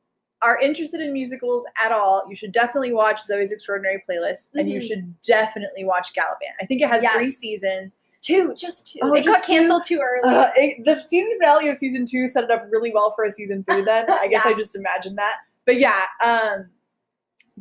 [0.43, 4.81] are interested in musicals at all, you should definitely watch Zoey's Extraordinary Playlist and you
[4.81, 4.87] Mhm.
[4.87, 6.55] should definitely watch Galavant.
[6.61, 7.97] I think it has three seasons.
[8.25, 9.01] Two, just two.
[9.03, 9.53] Oh, it got just two?
[9.53, 10.35] canceled too early.
[10.35, 13.31] Uh, it, the season finale of season two set it up really well for a
[13.31, 14.11] season three then.
[14.11, 14.53] I guess Yeah.
[14.53, 15.37] I just imagined that.
[15.67, 16.71] But yeah, um,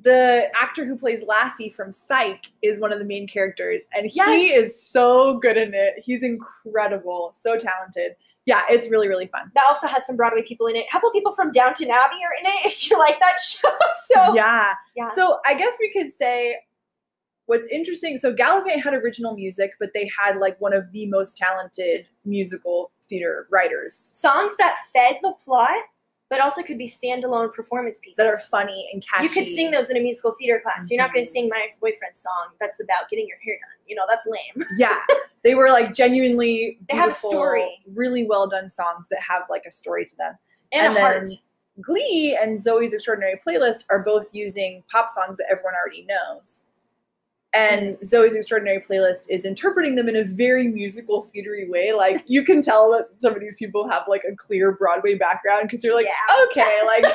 [0.01, 4.49] the actor who plays Lassie from Psych is one of the main characters, and he
[4.51, 5.95] is so good in it.
[6.03, 8.13] He's incredible, so talented.
[8.45, 9.51] Yeah, it's really, really fun.
[9.55, 10.85] that also has some Broadway people in it.
[10.89, 12.65] A couple people from Downton Abbey are in it.
[12.65, 13.69] If you like that show,
[14.13, 14.73] so yeah.
[14.95, 15.09] yeah.
[15.13, 16.55] So I guess we could say
[17.45, 18.17] what's interesting.
[18.17, 22.91] So Galavant had original music, but they had like one of the most talented musical
[23.03, 25.77] theater writers songs that fed the plot,
[26.29, 29.23] but also could be standalone performance pieces that are funny and catchy.
[29.25, 30.89] You could sing those in a musical theater class.
[30.89, 31.33] You're not going to mm-hmm.
[31.33, 33.85] sing my ex-boyfriend's song that's about getting your hair done.
[33.87, 34.67] You know, that's lame.
[34.77, 34.99] Yeah,
[35.43, 36.79] they were like genuinely.
[36.89, 37.79] They have a story.
[37.93, 40.33] Really well done songs that have like a story to them.
[40.71, 41.29] And, a then heart.
[41.81, 46.65] Glee and Zoey's Extraordinary Playlist are both using pop songs that everyone already knows.
[47.53, 47.97] And.
[48.03, 51.93] Zoey's Extraordinary Playlist is interpreting them in a very musical theatery way.
[51.95, 55.63] Like you can tell that some of these people have like a clear Broadway background
[55.63, 56.45] because you're like, Yeah.
[56.49, 57.05] okay, like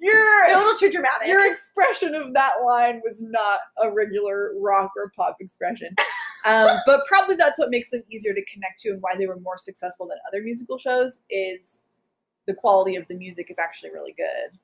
[0.00, 1.28] you're a little too dramatic.
[1.28, 5.94] your expression of that line was not a regular rock or pop expression.
[6.44, 9.38] Um, but probably that's what makes them easier to connect to and why they were
[9.40, 11.82] more successful than other musical shows is
[12.46, 14.58] the quality of the music is actually really good.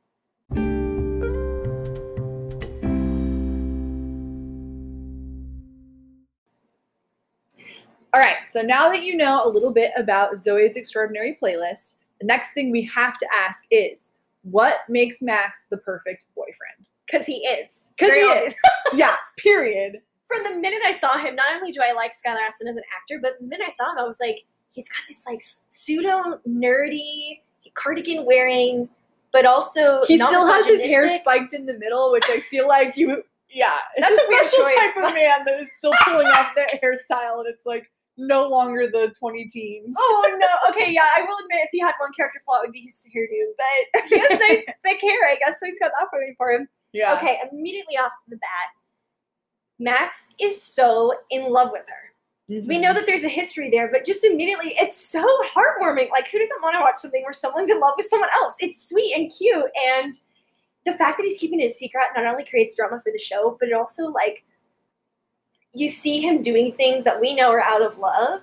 [8.15, 12.27] All right, so now that you know a little bit about Zoey's extraordinary playlist, the
[12.27, 16.87] next thing we have to ask is what makes Max the perfect boyfriend?
[17.07, 17.93] Because he is.
[17.97, 18.55] Because he is.
[18.95, 20.01] yeah, period.
[20.27, 22.83] From the minute I saw him, not only do I like Skylar Astin as an
[23.01, 24.45] actor, but the minute I saw him, I was like,
[24.75, 27.41] he's got this like pseudo nerdy
[27.75, 28.89] cardigan wearing,
[29.33, 32.97] but also He still has his hair spiked in the middle, which I feel like
[32.97, 35.93] you, yeah, it's That's a a special choice, type but- of man that is still
[36.05, 37.91] pulling off their hairstyle, and it's like
[38.27, 39.95] no longer the 20 teens.
[39.99, 40.71] Oh no!
[40.71, 43.05] Okay, yeah, I will admit if he had one character flaw, it would be his
[43.15, 43.53] hairdo.
[43.93, 46.69] But he has nice thick hair, I guess, so he's got that going for him.
[46.93, 47.15] Yeah.
[47.15, 48.69] Okay, immediately off the bat,
[49.79, 51.95] Max is so in love with her.
[52.49, 52.81] We Mm-hmm.
[52.83, 55.23] know that there's a history there, but just immediately, it's so
[55.57, 56.11] heartwarming.
[56.11, 58.55] Like, who doesn't want to watch something where someone's in love with someone else?
[58.61, 60.13] It's sweet and cute, and
[60.85, 63.57] the fact that he's keeping it a secret not only creates drama for the show,
[63.61, 64.45] but it also like
[65.75, 68.41] you see him doing things that we know are out of love,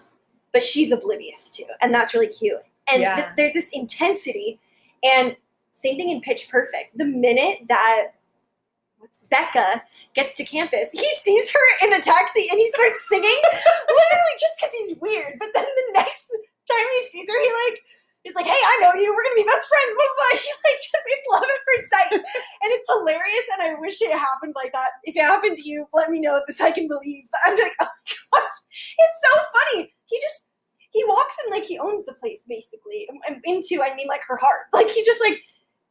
[0.51, 2.61] but she's oblivious to, and that's really cute.
[2.91, 3.15] And Yeah.
[3.15, 4.59] this, there's this intensity,
[5.03, 5.35] and
[5.71, 6.97] same thing in Pitch Perfect.
[6.97, 8.07] The minute that
[8.97, 9.81] what's Beca
[10.13, 13.29] gets to campus, he sees her in a taxi and he starts singing,
[13.87, 15.35] literally just because he's weird.
[15.39, 16.29] But then the next
[16.69, 17.81] time he sees her, he like
[18.23, 19.11] he's like, "Hey, I know you.
[19.13, 20.39] We're gonna be best friends." Blah, blah.
[20.39, 22.13] He like just it's love at first sight,
[22.61, 23.47] and it's hilarious.
[23.53, 24.99] And I wish it happened like that.
[25.03, 27.25] If it happened to you, let me know this I can believe.
[27.45, 28.57] I'm like, oh my gosh,
[28.97, 29.89] it's so funny.
[30.07, 30.47] He just
[30.91, 33.07] he walks in like he owns the place basically.
[33.27, 34.67] And into I mean like her heart.
[34.73, 35.39] Like he just like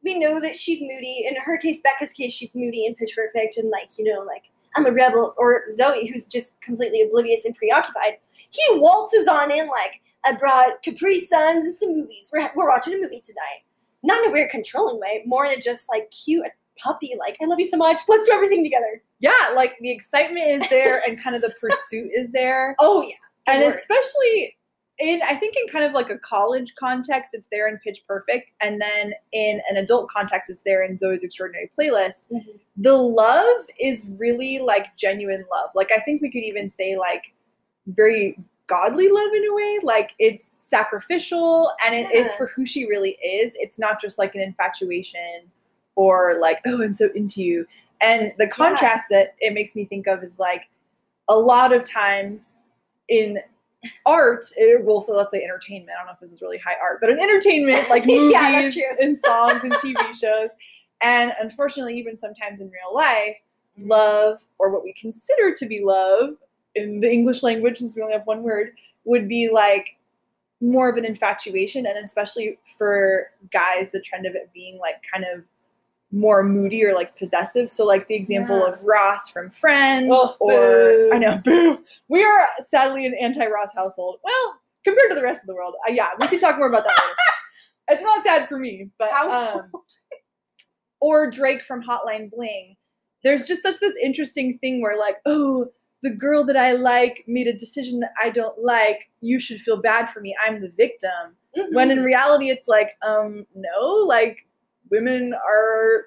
[0.03, 1.25] we know that she's moody.
[1.27, 4.43] In her case, Beca's case, she's moody and pitch perfect, and like you know like.
[4.75, 8.17] I'm a rebel, or Zoey, who's just completely oblivious and preoccupied.
[8.51, 12.29] He waltzes on in like, I brought Capri Suns and some movies.
[12.33, 13.63] We're, we're watching a movie tonight.
[14.03, 16.45] Not in a weird controlling way, more in a just like cute
[16.81, 18.01] puppy, like, I love you so much.
[18.07, 19.01] Let's do everything together.
[19.19, 22.75] Yeah, like the excitement is there and kind of the pursuit is there.
[22.79, 23.53] Oh, yeah.
[23.53, 23.67] and word.
[23.73, 24.55] especially
[24.99, 28.53] in I think in kind of like a college context, it's there in Pitch Perfect,
[28.61, 32.31] and then in an adult context, it's there in Zoey's Extraordinary Playlist.
[32.31, 32.59] Mhm.
[32.77, 35.69] The love is really like genuine love.
[35.75, 37.33] Like I think we could even say like
[37.87, 38.37] very
[38.69, 39.79] godly love in a way.
[39.83, 42.37] Like it's sacrificial and it is Yeah.
[42.37, 43.57] for who she really is.
[43.59, 45.51] It's not just like an infatuation
[45.95, 47.65] or like oh I'm so into you.
[48.01, 50.69] And the contrast that it makes me think of is like
[51.27, 52.57] a lot of times
[53.09, 53.39] in
[54.05, 55.91] art, it, well, so let's say entertainment.
[55.95, 58.83] I don't know if this is really high art, but in entertainment, like movies Yeah,
[58.99, 60.49] and songs and TV shows,
[61.01, 63.39] and unfortunately, even sometimes in real life,
[63.79, 63.87] mm.
[63.87, 66.31] love or what we consider to be love
[66.79, 68.71] in the English language, since we only have one word,
[69.05, 69.97] would be like
[70.61, 75.25] more of an infatuation, and especially for guys, the trend of it being like kind
[75.33, 75.47] of
[76.11, 77.69] more moody or like possessive.
[77.69, 78.73] So like the example Yeah.
[78.73, 81.09] of Ross from Friends, Oh, or boo.
[81.13, 81.79] I know, boo.
[82.09, 84.17] We are sadly an anti-Ross household.
[84.23, 86.83] Well, compared to the rest of the world, uh, yeah, we can talk more about
[86.83, 87.15] that later.
[87.91, 89.71] It's not sad for me, but um,
[90.99, 92.75] or Drake from Hotline Bling.
[93.23, 95.67] There's just such this interesting thing where like, oh,
[96.01, 99.09] the girl that I like made a decision that I don't like.
[99.21, 100.35] You should feel bad for me.
[100.45, 101.35] I'm the victim.
[101.71, 104.45] When in reality, it's like, um, no, like
[104.91, 106.05] women are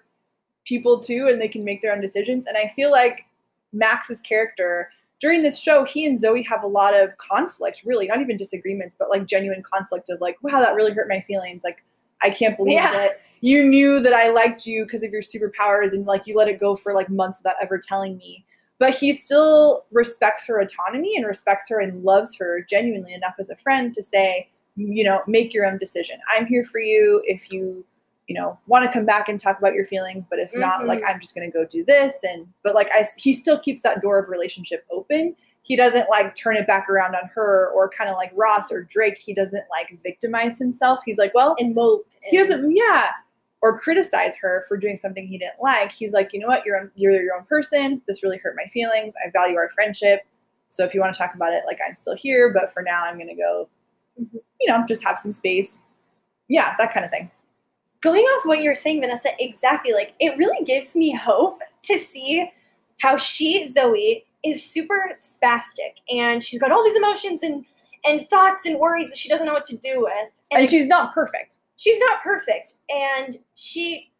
[0.64, 2.46] people too, and they can make their own decisions.
[2.46, 3.26] And I feel like
[3.72, 8.20] Max's character during this show, he and Zoey have a lot of conflict, really, not
[8.20, 11.62] even disagreements, but like genuine conflict of like, wow, that really hurt my feelings.
[11.64, 11.82] Like,
[12.22, 12.90] I can't believe Yeah.
[12.90, 16.48] that you knew that I liked you because of your superpowers and like you let
[16.48, 18.44] it go for like months without ever telling me.
[18.82, 23.48] But he still respects her autonomy and respects her and loves her genuinely enough as
[23.48, 26.18] a friend to say, you know, make your own decision.
[26.34, 27.84] I'm here for you if you,
[28.26, 30.86] you know, want to come back and talk about your feelings, but if not, Mhm.
[30.88, 33.82] like I'm just going to go do this and but like I he still keeps
[33.82, 35.36] that door of relationship open.
[35.62, 38.82] He doesn't like turn it back around on her or kind of like Ross or
[38.82, 41.02] Drake, he doesn't like victimize himself.
[41.04, 42.04] He's like, well, and mope.
[42.22, 43.10] he doesn't yeah
[43.62, 46.64] or criticize her for doing something he didn't like he's like you know what?
[46.66, 48.02] You're you're your own person.
[48.06, 49.14] This really hurt my feelings.
[49.24, 50.20] I value our friendship.
[50.68, 53.02] So if you want to talk about it like i'm still here but for now
[53.04, 53.68] i'm gonna go
[54.18, 55.78] you know just have some space.
[56.48, 57.30] Yeah that kind of thing.
[58.02, 59.92] Going off what you're saying, Vanessa, exactly.
[59.92, 62.50] Like it really gives me hope to see
[63.00, 67.64] how she, Zoey, is super spastic and she's got all these emotions and
[68.04, 70.42] and thoughts and worries that she doesn't know what to do with.
[70.50, 74.12] and it- she's not perfect she's not perfect and she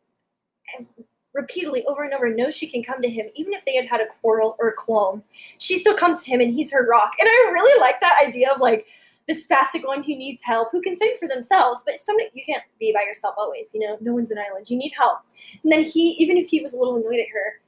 [1.32, 4.00] repeatedly over and over knows she can come to him even if they had had
[4.00, 5.22] a quarrel or a qualm
[5.58, 8.50] she still comes to him and he's her rock and i really like that idea
[8.50, 8.86] of like
[9.28, 12.64] the spastic one who needs help, who can think for themselves, but somebody you can't
[12.80, 13.72] be by yourself always.
[13.72, 14.68] You know, no one's an island.
[14.68, 15.20] You need help.
[15.62, 17.60] And then he, even if he was a little annoyed at her,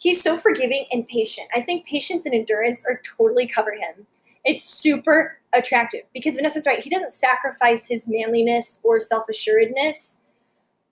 [0.00, 1.48] he's so forgiving and patient.
[1.54, 4.06] I think patience and endurance are totally cover him.
[4.44, 6.82] It's super attractive because Vanessa's right.
[6.82, 10.20] He doesn't sacrifice his manliness or self assuredness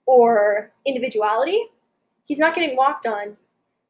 [0.05, 1.59] or individuality.
[2.25, 3.37] He's not getting walked on,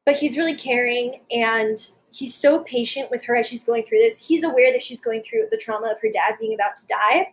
[0.04, 1.78] but he's really caring and
[2.12, 4.26] he's so patient with her as she's going through this.
[4.26, 7.32] He's aware that she's going through the trauma of her dad being about to die.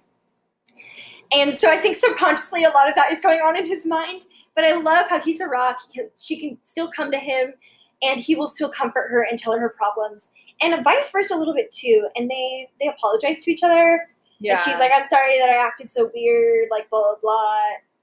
[1.31, 4.25] And so I think subconsciously a lot of that is going on in his mind.
[4.55, 5.77] But I love how he's a rock.
[5.91, 7.53] He, she can still come to him
[8.01, 10.31] and he will still comfort her and tell her her problems.
[10.61, 12.07] And vice versa a little bit too.
[12.15, 14.07] And they they apologize to each other.
[14.39, 14.51] Yeah.
[14.53, 17.59] And she's like, I'm sorry that I acted so weird, like blah blah blah.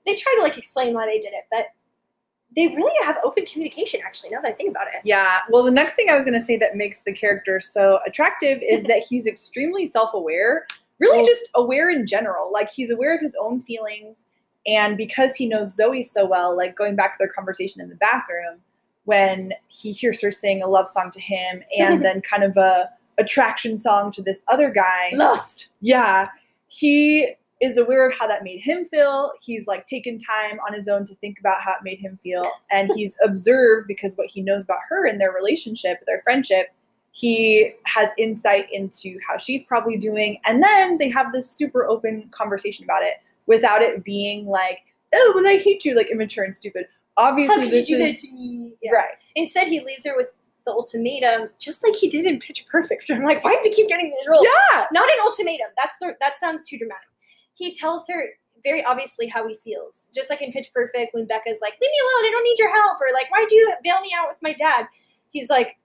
[0.06, 1.66] They try to like explain why they did it, but
[2.54, 5.00] they really have open communication actually, now that I think about it.
[5.04, 5.40] Yeah.
[5.50, 8.60] Well, the next thing I was going to say that makes the character so attractive
[8.62, 10.66] is that he's extremely self aware,
[10.98, 11.24] really Oh.
[11.24, 12.50] just aware in general.
[12.50, 14.26] Like, he's aware of his own feelings.
[14.66, 17.94] And because he knows Zoey so well, like going back to their conversation in the
[17.96, 18.60] bathroom,
[19.06, 22.88] when he hears her sing a love song to him and then kind of a
[23.18, 25.10] attraction song to this other guy.
[25.14, 25.70] Lust.
[25.80, 26.28] Yeah.
[26.68, 29.32] He is aware of how that made him feel.
[29.40, 32.44] He's like taken time on his own to think about how it made him feel.
[32.70, 36.74] And he's observed because what he knows about her and their relationship, their friendship,
[37.12, 40.38] he has insight into how she's probably doing.
[40.44, 43.14] And then they have this super open conversation about it
[43.46, 44.80] without it being like,
[45.14, 46.86] oh, well, I hate you, like immature and stupid.
[47.18, 48.72] Obviously, How this you do that is to me?
[48.82, 48.92] Yeah.
[48.92, 49.14] right.
[49.34, 53.06] Instead, he leaves her with the ultimatum, just like he did in Pitch Perfect.
[53.10, 54.44] I'm like, why does he keep getting these roles?
[54.44, 54.86] Yeah.
[54.92, 55.68] Not an ultimatum.
[55.82, 57.08] That's the, that sounds too dramatic.
[57.54, 58.24] He tells her
[58.62, 61.98] very obviously how he feels, just like in Pitch Perfect when Beca's like, "Leave me
[62.02, 62.26] alone.
[62.26, 64.88] I don't need your help," or like, "Why'd you bail me out with my dad?"
[65.30, 65.78] He's like,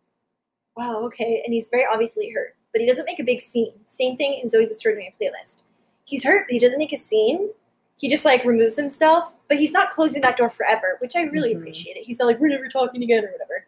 [0.75, 3.73] "Wow, okay," and he's very obviously hurt, but he doesn't make a big scene.
[3.85, 5.63] Same thing in Zoey's Extraordinary Playlist.
[6.05, 7.51] He's hurt, but he doesn't make a scene.
[8.01, 11.53] He just like removes himself, but he's not closing that door forever, which I really
[11.53, 11.59] Mhm.
[11.59, 12.03] appreciate it.
[12.03, 13.67] He's not like, "We're never talking again" or whatever.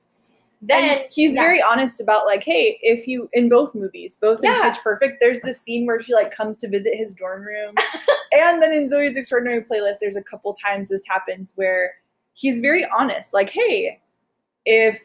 [0.60, 1.44] Then And he's yeah.
[1.44, 4.56] very honest about like, hey, if you in both movies, both Yeah.
[4.56, 7.76] in Pitch Perfect, there's this scene where she like comes to visit his dorm room,
[8.32, 11.94] and then in Zoey's Extraordinary Playlist, there's a couple times this happens where
[12.34, 14.00] he's very honest, like, hey,
[14.66, 15.00] if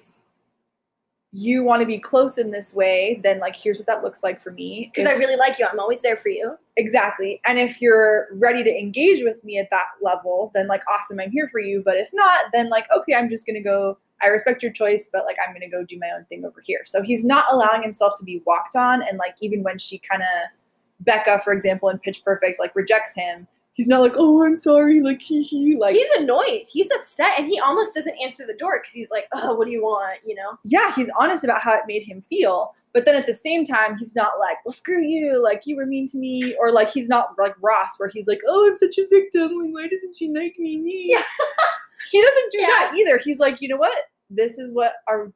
[1.32, 4.40] you want to be close in this way, then like here's what that looks like
[4.40, 4.90] for me.
[4.92, 5.66] because I really like you.
[5.70, 6.56] I'm always there for you.
[6.76, 7.40] Exactly.
[7.44, 11.30] And if you're ready to engage with me at that level, then like awesome, I'm
[11.30, 11.82] here for you.
[11.84, 13.98] But if not, then like okay, I'm just gonna go.
[14.20, 16.80] I respect your choice, but like I'm gonna go do my own thing over here.
[16.84, 20.22] So he's not allowing himself to be walked on, and like even when she kind
[20.22, 23.46] of Beca, for example, in Pitch Perfect, like rejects him,
[23.78, 26.64] he's not like oh I'm sorry, like hee hee, like he's annoyed.
[26.70, 29.70] He's upset, and he almost doesn't answer the door because he's like, "Oh, what do
[29.70, 30.58] you want?" You know.
[30.64, 32.74] yeah, he's honest about how it made him feel.
[32.92, 35.86] But then at the same time, he's not like, well, screw you, like you were
[35.86, 38.98] mean to me, or like he's not like Ross, where he's like, oh, I'm such
[38.98, 41.06] a victim, like why doesn't she like me?
[41.10, 41.22] Yeah.
[42.10, 42.66] he doesn't do Yeah.
[42.66, 43.18] that either.
[43.24, 43.96] He's like, you know what?
[44.28, 45.32] This is what our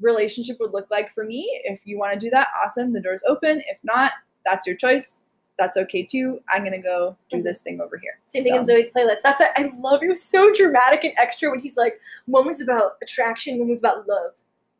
[0.00, 1.48] relationship would look like for me.
[1.64, 2.92] If you want to do that, awesome.
[2.92, 3.62] The door's open.
[3.68, 4.12] If not,
[4.44, 5.22] that's your choice.
[5.58, 6.40] That's okay too.
[6.50, 8.18] I'm gonna go do this thing over here.
[8.26, 9.22] Same thing in Zoey's playlist.
[9.22, 10.08] That's a, I love it.
[10.08, 14.06] was so dramatic and extra when he's like, one was about attraction, one was about
[14.06, 14.32] love.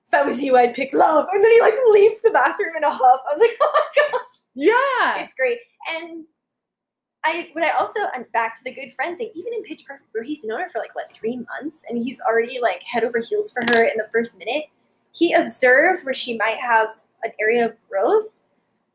[0.06, 1.26] If I was you, I'd pick love.
[1.32, 3.20] And then he like leaves the bathroom in a huff.
[3.28, 5.22] I was like, oh my gosh, Yeah.
[5.24, 5.58] it's great.
[5.96, 6.24] And
[7.24, 10.08] I, what I also, and back to the good friend thing, even in Pitch Perfect,
[10.12, 13.18] where he's known her for like what three months, and he's already like head over
[13.18, 14.66] heels for her in the first minute.
[15.12, 16.88] He observes where she might have
[17.24, 18.28] an area of growth.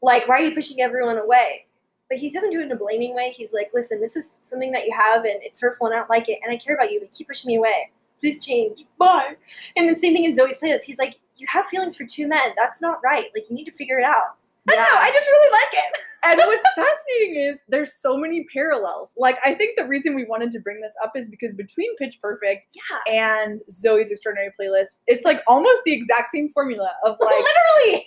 [0.01, 1.65] Like, why are you pushing everyone away?
[2.11, 3.31] But he doesn't do it in a blaming way.
[3.31, 6.09] He's like, listen, this is something that you have and it's hurtful and I don't
[6.09, 7.89] like it and I care about you, but keep pushing me away.
[8.19, 8.83] Please change.
[8.99, 9.35] Bye.
[9.77, 10.83] And the same thing in Zoey's playlist.
[10.85, 12.49] He's like, you have feelings for two men.
[12.57, 13.27] That's not right.
[13.33, 14.35] Like, you need to figure it out.
[14.69, 14.83] I know.
[14.83, 16.01] I just really like it.
[16.23, 19.13] and what's fascinating is there's so many parallels.
[19.17, 22.19] Like I think the reason we wanted to bring this up is because between Pitch
[22.21, 23.13] Perfect Yeah.
[23.13, 27.43] and Zoey's Extraordinary Playlist, it's like almost the exact same formula of like
[27.85, 28.05] Literally.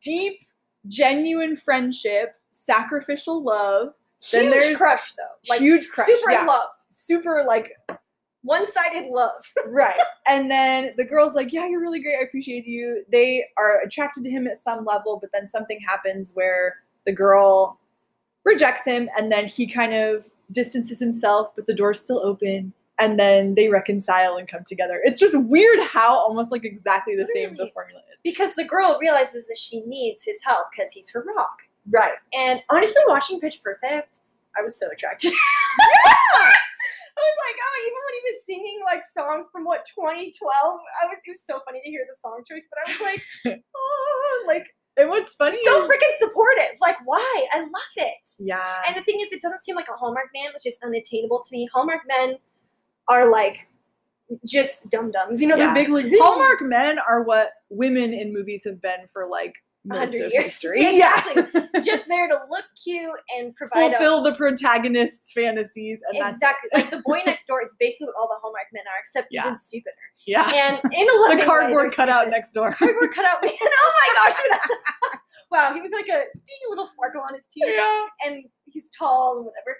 [0.00, 0.40] deep,
[0.88, 3.94] genuine friendship, sacrificial love,
[4.32, 5.50] Then huge there's crush, though.
[5.50, 6.44] Like, huge crush, Super yeah.
[6.44, 6.68] love.
[6.90, 7.72] super like
[8.42, 9.42] One sided love.
[9.68, 10.00] right.
[10.28, 12.16] And then the girl's like, "Yeah, you're really great.
[12.18, 16.32] I appreciate you." They are attracted to him at some level, but then something happens
[16.34, 17.78] where the girl
[18.44, 22.72] rejects him and then he kind of distances himself, but the door's still open.
[23.00, 25.00] And then they reconcile and come together.
[25.04, 28.20] It's just weird how almost like exactly the same the formula is.
[28.24, 31.58] because the girl realizes that she needs his help because he's her rock.
[31.90, 32.14] Right.
[32.36, 34.20] And honestly, watching Pitch Perfect,
[34.58, 35.32] I was so attracted.
[36.38, 40.30] I was like, oh, even when he was singing like songs from what 2012,
[41.02, 43.60] I was it was so funny to hear the song choice, but I was like,
[43.76, 46.78] oh, like And what's funny so is- freaking supportive.
[46.80, 47.46] Like, why?
[47.52, 48.30] I love it.
[48.38, 48.82] yeah.
[48.86, 51.48] And the thing is, it doesn't seem like a Hallmark man, which is unattainable to
[51.52, 51.68] me.
[51.72, 52.36] Hallmark men
[53.08, 53.66] are like
[54.46, 55.40] just dum dums.
[55.40, 55.72] You know, Yeah.
[55.72, 59.54] they're big like Hallmark men are what women in movies have been for like
[59.84, 60.44] most of years.
[60.44, 60.80] history.
[60.98, 61.62] Yeah, exactly.
[61.82, 66.68] just there to look cute and provide a- Fulfill the protagonist's fantasies and that's exactly
[66.74, 69.42] like the boy next door is basically what all the Hallmark men are, except Yeah.
[69.42, 69.94] even stupider.
[70.26, 70.50] yeah.
[70.52, 72.72] And in a the cardboard cutout next door.
[72.72, 73.52] Cardboard cutout man.
[73.54, 74.68] Oh my gosh!
[75.50, 77.64] wow, he was like a teeny little sparkle on his teeth.
[77.66, 78.06] yeah.
[78.26, 79.76] and he's tall and whatever.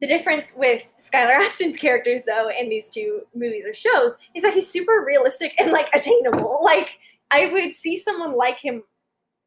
[0.00, 4.54] The difference with Skylar Astin's characters, though, in these two movies or shows, is that
[4.54, 6.60] he's super realistic and like attainable.
[6.66, 6.98] Like
[7.30, 8.82] I would see someone like him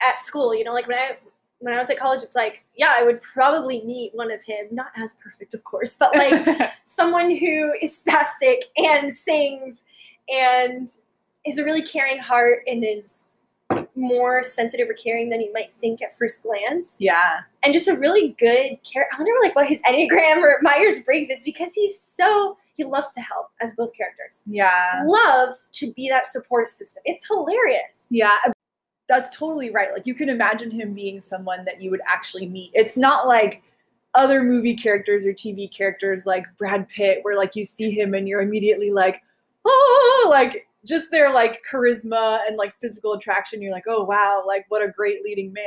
[0.07, 0.55] at school.
[0.55, 1.17] You know, like when I
[1.59, 4.67] when I was at college, it's like, yeah, I would probably meet one of him.
[4.71, 9.83] Not as perfect, of course, but like someone who is spastic and sings
[10.29, 10.87] and
[11.45, 13.28] is a really caring heart and is
[13.99, 17.41] more sensitive or caring than you might think at first glance yeah.
[17.63, 19.13] and just a really good character.
[19.13, 23.13] I wonder like what his Enneagram or Myers Briggs is because he's so he loves
[23.13, 24.43] to help as both characters.
[24.45, 25.03] Yeah.
[25.05, 27.03] Loves to be that support system.
[27.05, 28.07] It's hilarious.
[28.09, 28.35] Yeah.
[29.07, 29.89] That's totally right.
[29.91, 32.71] Like you can imagine him being someone that you would actually meet.
[32.73, 33.61] It's not like
[34.15, 38.27] other movie characters or TV characters like Brad Pitt, where like you see him and
[38.27, 39.21] you're immediately like,
[39.65, 43.61] oh, oh, oh like just their like charisma and like physical attraction.
[43.61, 45.65] You're like, oh wow, like what a great leading man.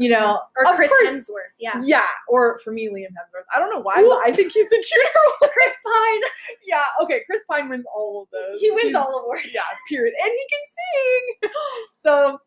[0.00, 0.20] You mm-hmm.
[0.22, 1.80] know, Or Of Chris course- Hemsworth, yeah.
[1.84, 3.42] Yeah, or for me, Liam Hemsworth.
[3.54, 5.08] I don't know why, but I think he's the cuter
[5.40, 5.50] one.
[5.52, 6.20] Chris Pine,
[6.66, 8.60] Yeah, okay, Chris Pine wins all of those.
[8.60, 9.50] he wins He's- all awards.
[9.52, 10.14] Yeah, period.
[10.22, 11.50] And he can sing.
[11.98, 12.40] So,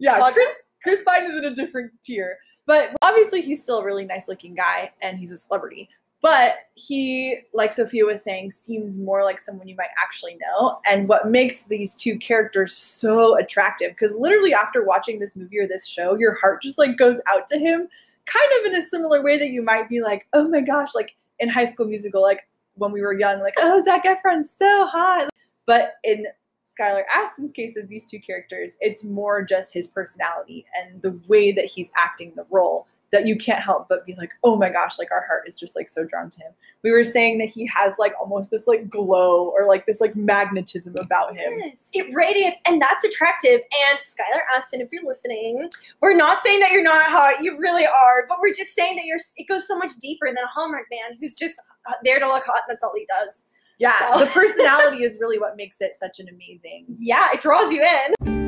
[0.00, 0.30] yeah.
[0.32, 2.38] Chris Chris Pine is in a different tier.
[2.66, 5.88] But obviously, he's still a really nice looking guy and he's a celebrity.
[6.26, 10.80] But he, like Sophia was saying, seems more like someone you might actually know.
[10.84, 15.68] And what makes these two characters so attractive, because literally after watching this movie or
[15.68, 17.86] this show, your heart just like goes out to him,
[18.24, 21.14] kind of in a similar way that you might be like, oh my gosh, like
[21.38, 25.28] in High School Musical, like when we were young, like, oh, Zac Efron's so hot.
[25.64, 26.26] But in
[26.64, 31.52] Skylar Astin's case, as these two characters, it's more just his personality and the way
[31.52, 34.98] that he's acting the role that you can't help but be like, oh my gosh,
[34.98, 36.52] like our heart is just like so drawn to him.
[36.82, 40.16] We were saying that he has like almost this like glow or like this like
[40.16, 41.52] magnetism about him.
[41.58, 43.60] Yes, it radiates, and that's attractive.
[43.90, 45.68] And Skylar Astin, if you're listening,
[46.00, 47.42] we're not saying that you're not hot.
[47.42, 49.20] You really are, but we're just saying that you're.
[49.36, 52.44] It goes so much deeper than a Hallmark man who's just uh, there to look
[52.44, 52.60] hot.
[52.68, 53.44] And that's all he does.
[53.78, 56.86] Yeah, So- the personality is really what makes it such an amazing.
[56.98, 58.45] Yeah, it draws you in.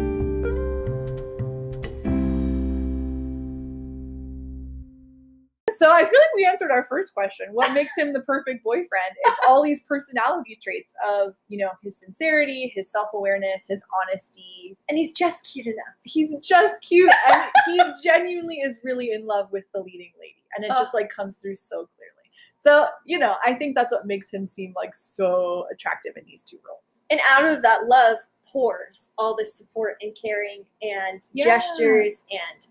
[5.72, 7.48] So I feel like we answered our first question.
[7.52, 9.12] What makes him the perfect boyfriend?
[9.24, 14.76] It's all these personality traits of, you know, his sincerity, his self-awareness, his honesty.
[14.88, 15.94] And he's just cute enough.
[16.02, 20.44] He's just cute and he genuinely is really in love with the leading lady.
[20.56, 22.12] And it just like comes through so clearly.
[22.60, 26.42] So, you know, I think that's what makes him seem like so attractive in these
[26.42, 27.02] two roles.
[27.08, 31.44] And out of that love pours all this support and caring and Yeah.
[31.44, 32.66] gestures and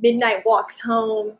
[0.00, 1.36] midnight walks home.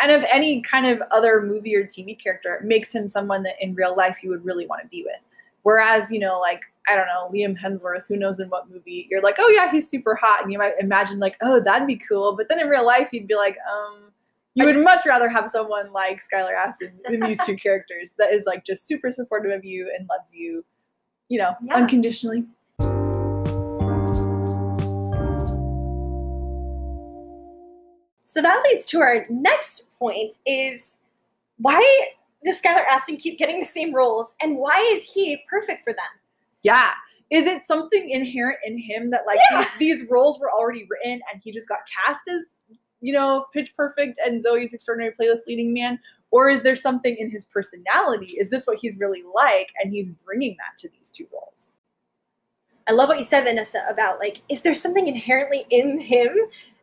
[0.00, 3.54] And of any kind of other movie or TV character, it makes him someone that
[3.60, 5.22] in real life you would really want to be with.
[5.62, 9.22] Whereas, you know, like, I don't know, Liam Hemsworth, who knows in what movie, you're
[9.22, 10.42] like, oh yeah, he's super hot.
[10.42, 12.36] And you might imagine, like, oh, that'd be cool.
[12.36, 14.12] But then in real life, you'd be like, um,
[14.54, 18.44] you would much rather have someone like Skylar Astin in these two characters that is
[18.46, 20.64] like just super supportive of you and loves you,
[21.28, 21.74] you know, Yeah.
[21.74, 22.44] unconditionally.
[28.36, 30.98] So that leads to our next point is
[31.56, 31.80] why
[32.44, 36.04] does Skylar Astin keep getting the same roles and why is he perfect for them?
[36.62, 36.92] Yeah.
[37.30, 39.66] Is it something inherent in him that like Yeah.
[39.78, 42.42] these, these roles were already written and he just got cast as,
[43.00, 45.98] you know, Pitch Perfect and Zoey's Extraordinary Playlist leading man?
[46.30, 48.36] Or is there something in his personality?
[48.38, 49.70] Is this what he's really like?
[49.82, 51.72] And he's bringing that to these two roles.
[52.86, 56.36] I love what you said, Vanessa, about like, is there something inherently in him,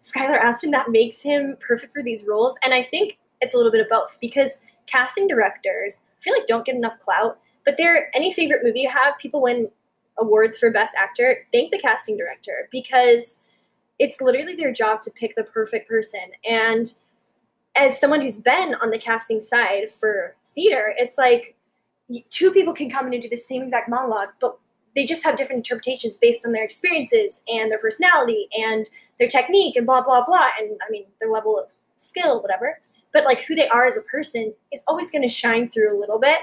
[0.03, 2.57] Skylar Astin, that makes him perfect for these roles?
[2.63, 6.45] And I think it's a little bit of both because casting directors, I feel like
[6.45, 7.39] don't get enough clout.
[7.65, 9.69] But they're any favorite movie you have, people win
[10.19, 11.47] awards for best actor.
[11.53, 13.41] Thank the casting director because
[13.97, 16.19] it's literally their job to pick the perfect person.
[16.47, 16.93] And
[17.75, 21.55] as someone who's been on the casting side for theater, it's like
[22.29, 24.57] two people can come in and do the same exact monologue, but
[24.95, 28.89] they just have different interpretations based on their experiences and their personality and
[29.19, 32.79] their technique and blah blah blah and i mean their level of skill whatever
[33.11, 35.99] but like who they are as a person is always going to shine through a
[35.99, 36.39] little bit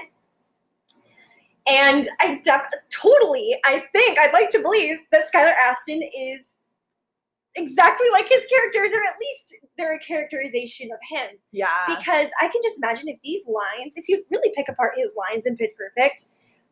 [1.67, 6.55] and i def- totally i think i'd like to believe that skylar astin is
[7.55, 11.37] exactly like his characters, or at least they're a characterization of him.
[11.51, 11.67] Yeah.
[11.87, 15.45] Because I can just imagine if these lines, if you really pick apart his lines
[15.45, 16.25] in Pitch Perfect,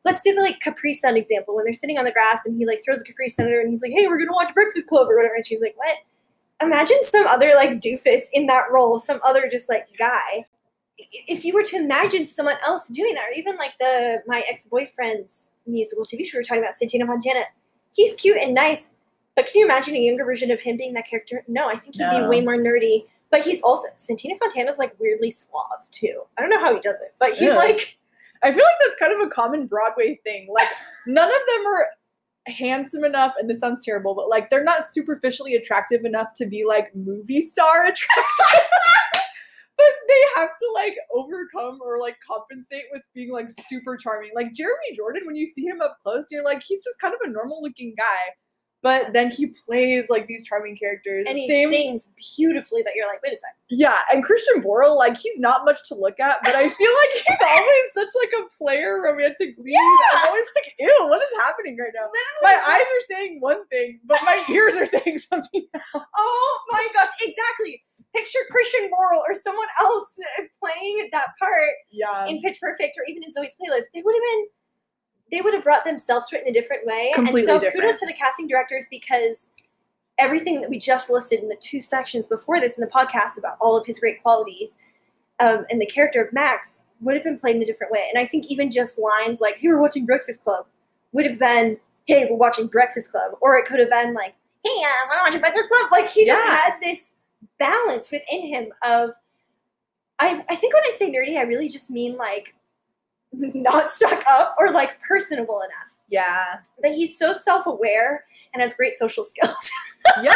[0.05, 2.65] let's do the like Capri Sun example when they're sitting on the grass and he
[2.65, 4.87] like throws a Capri Sun at her and he's like, "Hey, we're gonna watch Breakfast
[4.87, 5.97] Club" or whatever, and she's like, "What?"
[6.61, 10.45] Imagine some other like doofus in that role, some other just like guy.
[11.27, 14.65] If you were to imagine someone else doing that, or even like the my ex
[14.65, 17.45] boyfriend's musical TV show we we're talking about, Santino Fontana,
[17.95, 18.91] he's cute and nice,
[19.35, 21.43] but can you imagine a younger version of him being that character?
[21.47, 23.05] No, I think he'd be way more nerdy.
[23.31, 26.23] But he's also Santino Fontana's like weirdly suave too.
[26.37, 27.55] I don't know how he does it, but he's Yeah.
[27.55, 27.95] like
[28.43, 30.47] I feel like that's kind of a common Broadway thing.
[30.53, 30.67] Like
[31.07, 31.87] none of them are
[32.47, 36.65] handsome enough, and this sounds terrible, but like they're not superficially attractive enough to be
[36.67, 38.71] like movie star attractive.
[39.77, 44.31] but they have to like overcome or like compensate with being like super charming.
[44.35, 47.19] Like Jeremy Jordan, when you see him up close, you're like, he's just kind of
[47.23, 48.33] a normal looking guy.
[48.81, 51.25] But then he plays like these charming characters.
[51.27, 53.59] and he Same sings beautifully that you're like, wait a second.
[53.69, 57.23] yeah, and Christian Borle, like he's not much to look at, but I feel like
[57.27, 59.73] he's always such like a player, romantic lead.
[59.73, 60.19] Yeah.
[60.19, 62.07] I'm always like, ew, what is happening right now?
[62.41, 65.67] My eyes are saying one thing, but my ears are saying something.
[65.73, 66.05] else.
[66.17, 67.81] Oh my gosh, exactly.
[68.15, 70.17] Picture Christian Borle or someone else
[70.63, 73.91] playing that part Yeah, in Pitch Perfect or even in Zoey's playlist.
[73.93, 74.45] They would have been
[75.31, 77.11] they would have brought themselves to it in a different way.
[77.13, 77.83] Completely and so different.
[77.85, 79.53] kudos to the casting directors because
[80.17, 83.57] everything that we just listed in the two sections before this in the podcast about
[83.61, 84.79] all of his great qualities
[85.39, 88.05] um, and the character of Max would have been played in a different way.
[88.13, 90.65] And I think even just lines like, hey, we're watching Breakfast Club
[91.13, 93.31] would have been, hey, we're watching Breakfast Club.
[93.39, 95.85] Or it could have been like, hey, I want to watch Breakfast Club.
[95.91, 96.55] Like he just Yeah.
[96.55, 97.15] had this
[97.57, 99.11] balance within him of,
[100.19, 102.53] I, I think when I say nerdy, I really just mean like
[103.31, 105.97] not stuck up or like personable enough.
[106.09, 109.69] yeah, But he's so self aware and has great social skills.
[110.23, 110.33] yeah.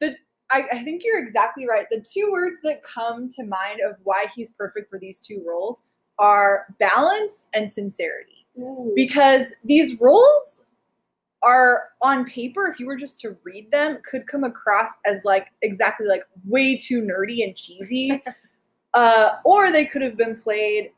[0.00, 0.16] The
[0.50, 1.86] I, I think you're exactly right.
[1.90, 5.84] The two words that come to mind of why he's perfect for these two roles
[6.18, 8.46] are balance and sincerity.
[8.94, 10.64] because these roles
[11.42, 15.48] are on paper if you were just to read them could come across as like
[15.60, 18.22] exactly like way too nerdy and cheesy
[18.94, 20.90] uh, or they could have been played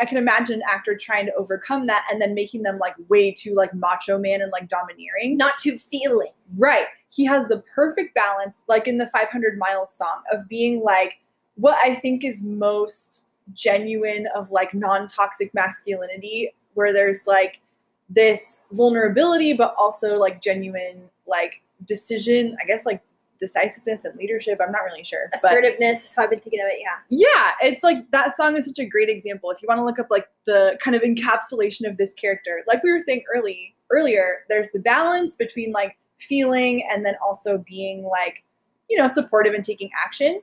[0.00, 3.30] i can imagine an actor trying to overcome that and then making them like way
[3.30, 6.32] too like macho man and like domineering not too feeling.
[6.56, 6.86] Right.
[7.10, 11.14] He has the perfect balance, like in the 500 Miles song, of being like
[11.56, 17.60] what I think is most genuine of like non toxic masculinity, where there's like
[18.08, 23.00] this vulnerability, but also like genuine like decision, I guess like
[23.44, 24.60] decisiveness and leadership.
[24.64, 25.28] I'm not really sure.
[25.30, 27.24] But Assertiveness is how I've been thinking of it, yeah.
[27.26, 29.50] yeah, it's like that song is such a great example.
[29.50, 32.82] If you want to look up like the kind of encapsulation of this character, like
[32.82, 38.04] we were saying early earlier, there's the balance between like feeling and then also being
[38.04, 38.42] like,
[38.88, 40.40] you know, supportive and taking action.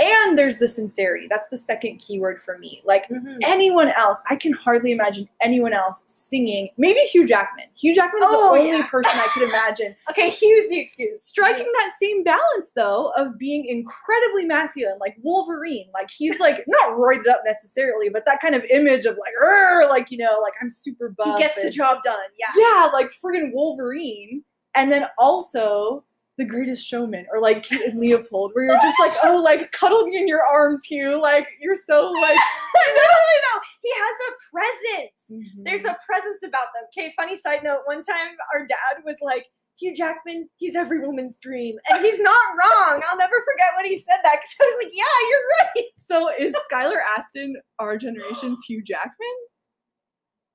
[0.00, 1.28] And there's the sincerity.
[1.30, 2.82] That's the second keyword for me.
[2.84, 3.38] Like mm-hmm.
[3.44, 6.68] anyone else, I can hardly imagine anyone else singing.
[6.76, 7.66] Maybe Hugh Jackman.
[7.76, 8.86] Hugh Jackman is Oh, the only yeah.
[8.86, 11.22] person I could imagine Okay, here's the excuse.
[11.22, 16.90] striking that same balance though of being incredibly masculine like wolverine like he's like not
[16.96, 20.70] roided up necessarily but that kind of image of like like you know like i'm
[20.70, 21.38] super bummed.
[21.38, 22.52] He buff gets the job done, yeah.
[22.56, 26.04] yeah like friggin' wolverine and then also
[26.36, 30.04] the greatest showman or like Kate and leopold where you're just like oh like cuddle
[30.06, 32.38] me in your arms hugh like you're so like
[32.86, 33.60] no, no, no.
[33.82, 35.22] He has a presence.
[35.32, 35.62] Mm-hmm.
[35.64, 36.84] There's a presence about them.
[36.90, 37.82] Okay, funny side note.
[37.84, 39.46] One time our dad was like,
[39.78, 41.76] Hugh Jackman, he's every woman's dream.
[41.90, 43.02] And he's not wrong.
[43.08, 45.90] I'll never forget when he said that because I was like, yeah, you're right.
[45.96, 49.36] So is Skylar Astin our generation's Hugh Jackman?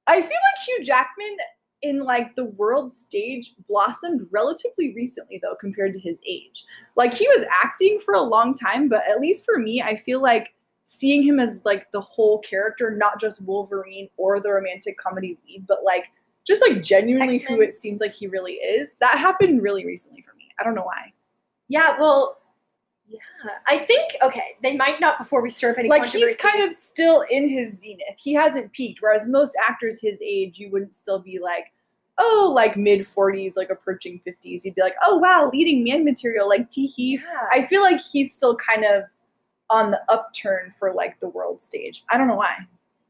[0.07, 1.37] I feel like Hugh Jackman
[1.81, 6.65] in like the world stage blossomed relatively recently though compared to his age.
[6.95, 10.21] Like he was acting for a long time, but at least for me, I feel
[10.21, 10.53] like
[10.83, 15.65] seeing him as like the whole character, not just Wolverine or the romantic comedy lead,
[15.67, 16.05] but like
[16.45, 17.61] just like genuinely who X-Men.
[17.61, 18.95] it seems like he really is.
[18.99, 20.49] That happened really recently for me.
[20.59, 21.13] I don't know why.
[21.67, 22.38] Yeah, well,
[23.09, 23.51] yeah.
[23.67, 26.71] I think, okay, they might not before we stir up any like he's kind of
[26.71, 28.17] still in his zenith.
[28.17, 29.01] He hasn't peaked.
[29.01, 31.71] Whereas most actors his age, you wouldn't still be like,
[32.17, 34.63] oh, like mid forties, like approaching fifties.
[34.65, 37.17] You'd be like, oh wow, leading man material, like teehee.
[37.19, 37.47] Yeah.
[37.51, 39.03] I feel like he's still kind of
[39.69, 42.03] on the upturn for like the world stage.
[42.09, 42.55] I don't know why.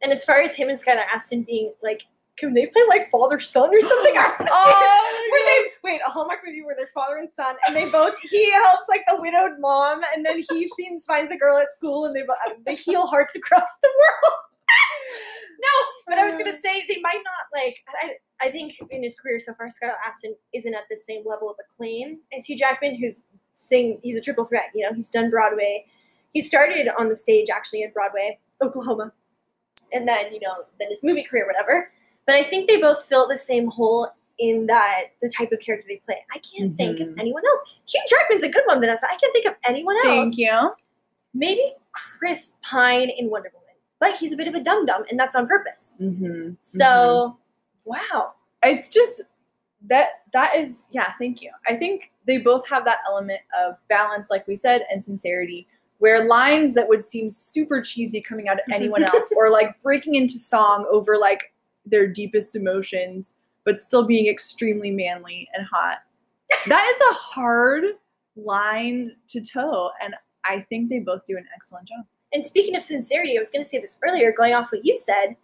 [0.02, 2.06] and as far as him and Skylar Astin being like,
[2.40, 4.14] can they play like father son or something?
[4.18, 4.52] I wanna see it.
[4.52, 8.16] Oh, where they wait a Hallmark movie where they're father and son, and they both
[8.30, 12.06] he helps like the widowed mom, and then he finds finds a girl at school,
[12.06, 14.34] and they um, they heal hearts across the world.
[15.60, 15.70] no,
[16.08, 17.78] but I was gonna say they might not like.
[18.02, 21.50] I I think in his career so far, Skylar Astin isn't at the same level
[21.50, 24.00] of acclaim as Hugh Jackman, who's sing.
[24.02, 24.70] He's a triple threat.
[24.74, 25.86] You know, he's done Broadway.
[26.32, 29.12] He started on the stage actually in Broadway, Oklahoma,
[29.92, 31.92] and then you know then his movie career, whatever.
[32.30, 34.08] But I think they both fill the same hole
[34.38, 36.24] in that the type of character they play.
[36.32, 37.20] I can't think of Mhm.
[37.20, 37.80] anyone else.
[37.88, 39.08] Hugh Jackman's a good one, Vanessa.
[39.08, 40.06] I can't think of anyone else.
[40.06, 40.76] Thank you.
[41.34, 45.20] Maybe Chris Pine in Wonder Woman, but he's a bit of a dum dum, and
[45.20, 45.96] that's on purpose.
[46.00, 46.52] Mm-hmm.
[46.62, 47.40] So,
[47.84, 48.36] wow.
[48.62, 49.24] it's just
[49.88, 54.30] that that is yeah thank you i think they both have that element of balance
[54.30, 55.66] like we said and sincerity
[56.00, 60.16] where lines that would seem super cheesy coming out of anyone else or like breaking
[60.16, 61.54] into song over like
[61.86, 66.00] their deepest emotions but still being extremely manly and hot
[66.68, 67.84] that is a hard
[68.36, 70.16] line to toe and
[70.46, 73.64] i think they both do an excellent job And speaking of sincerity, I was going
[73.64, 75.36] to say this earlier, going off what you said.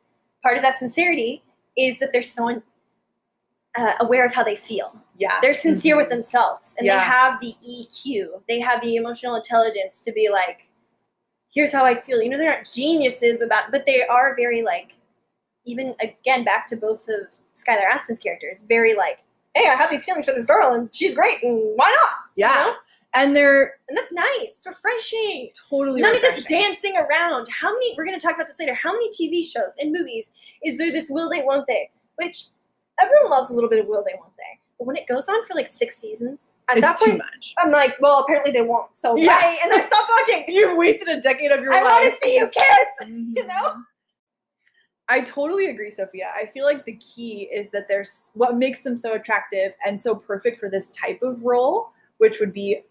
[0.43, 1.41] Part of that sincerity
[1.75, 2.61] is that they're so
[3.77, 4.93] uh, aware of how they feel.
[5.17, 6.01] yeah They're sincere Mhm.
[6.01, 6.95] with themselves, and Yeah.
[6.97, 8.43] they have the EQ.
[8.47, 10.69] They have the emotional intelligence to be like,
[11.53, 14.97] "Here's how I feel." You know, they're not geniuses about, but they are very like,
[15.65, 20.03] even again back to both of Skylar Astin's characters, very like, "Hey, I have these
[20.03, 22.75] feelings for this girl, and she's great, and why not?" yeah know?
[23.15, 24.41] and they're And that's nice.
[24.43, 25.49] It's refreshing.
[25.69, 27.47] totally None of this dancing around.
[27.49, 27.95] How many?
[27.97, 28.73] We're going to talk about this later.
[28.73, 30.31] How many TV shows and movies
[30.63, 31.89] is there this will they won't they?
[32.17, 32.45] Which
[33.01, 34.59] everyone loves a little bit of will they won't they.
[34.77, 37.53] But when it goes on for like six seasons, at it's that too point, much
[37.57, 38.93] I'm like, well, apparently they won't.
[38.93, 39.39] So Yeah.
[39.39, 40.43] bye, and I stop watching.
[40.53, 41.83] you've wasted a decade of your life.
[41.83, 42.67] I want to see you kiss.
[43.07, 43.47] you mm-hmm.
[43.47, 43.75] know?
[45.07, 46.31] I totally agree, Sophia.
[46.35, 50.15] I feel like the key is that there's what makes them so attractive and so
[50.15, 52.81] perfect for this type of role, which would be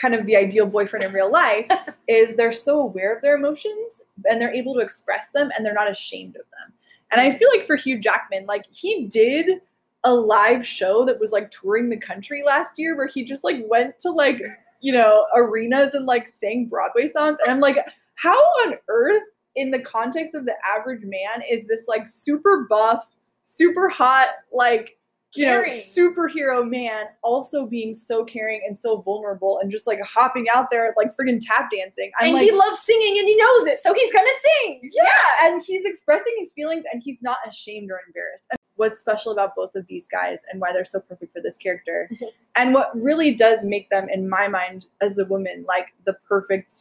[0.00, 1.66] kind of the ideal boyfriend in real life,
[2.08, 5.74] is they're so aware of their emotions and they're able to express them and they're
[5.74, 6.72] not ashamed of them.
[7.10, 9.60] And I feel like for Hugh Jackman, like he did
[10.04, 13.62] a live show that was like touring the country last year where he just like
[13.68, 14.40] went to like,
[14.80, 17.38] you know, arenas and like sang Broadway songs.
[17.44, 17.78] And I'm like,
[18.14, 19.22] how on earth
[19.56, 23.10] in the context of the average man is this like super buff,
[23.42, 24.98] super hot, like
[25.34, 25.72] you know, Caring.
[25.72, 30.92] superhero man also being so caring and so vulnerable and just like hopping out there
[30.96, 32.10] like friggin' tap dancing.
[32.20, 34.28] I'm and like, he loves singing, and he knows it, so he's gonna
[34.62, 34.80] sing.
[34.82, 38.48] yeah, and he's expressing his feelings and he's not ashamed or embarrassed.
[38.50, 41.56] And what's special about both of these guys and why they're so perfect for this
[41.56, 42.10] character,
[42.56, 46.74] and what really does make them, in my mind, as a woman, like the perfect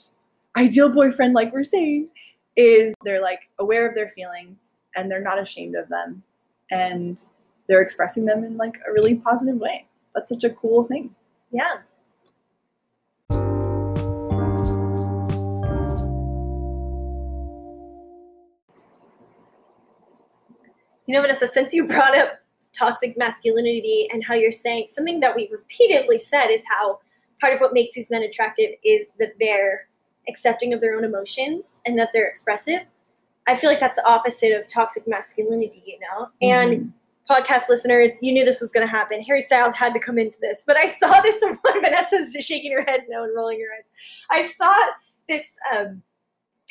[0.57, 2.09] ideal boyfriend, like we're saying,
[2.62, 6.24] is they're like aware of their feelings and they're not ashamed of them,
[6.70, 7.20] and
[7.68, 9.88] they're expressing them in like a really positive way.
[10.14, 11.16] That's such a cool thing.
[11.51, 11.78] Yeah.
[21.07, 22.39] You know, Vanessa, since you brought up
[22.78, 26.99] toxic masculinity and how you're saying something that we repeatedly said is how
[27.41, 29.88] part of what makes these men attractive is that they're
[30.28, 32.82] accepting of their own emotions and that they're expressive.
[33.47, 36.30] I feel like that's the opposite of toxic masculinity, you know?
[36.41, 36.93] And
[37.30, 39.22] podcast listeners, you knew this was going to happen.
[39.24, 41.82] Harry Styles had to come into this, but I saw this one.
[41.82, 43.89] Vanessa's just shaking her head no and rolling her eyes.
[44.30, 44.74] I saw
[45.28, 46.03] this um,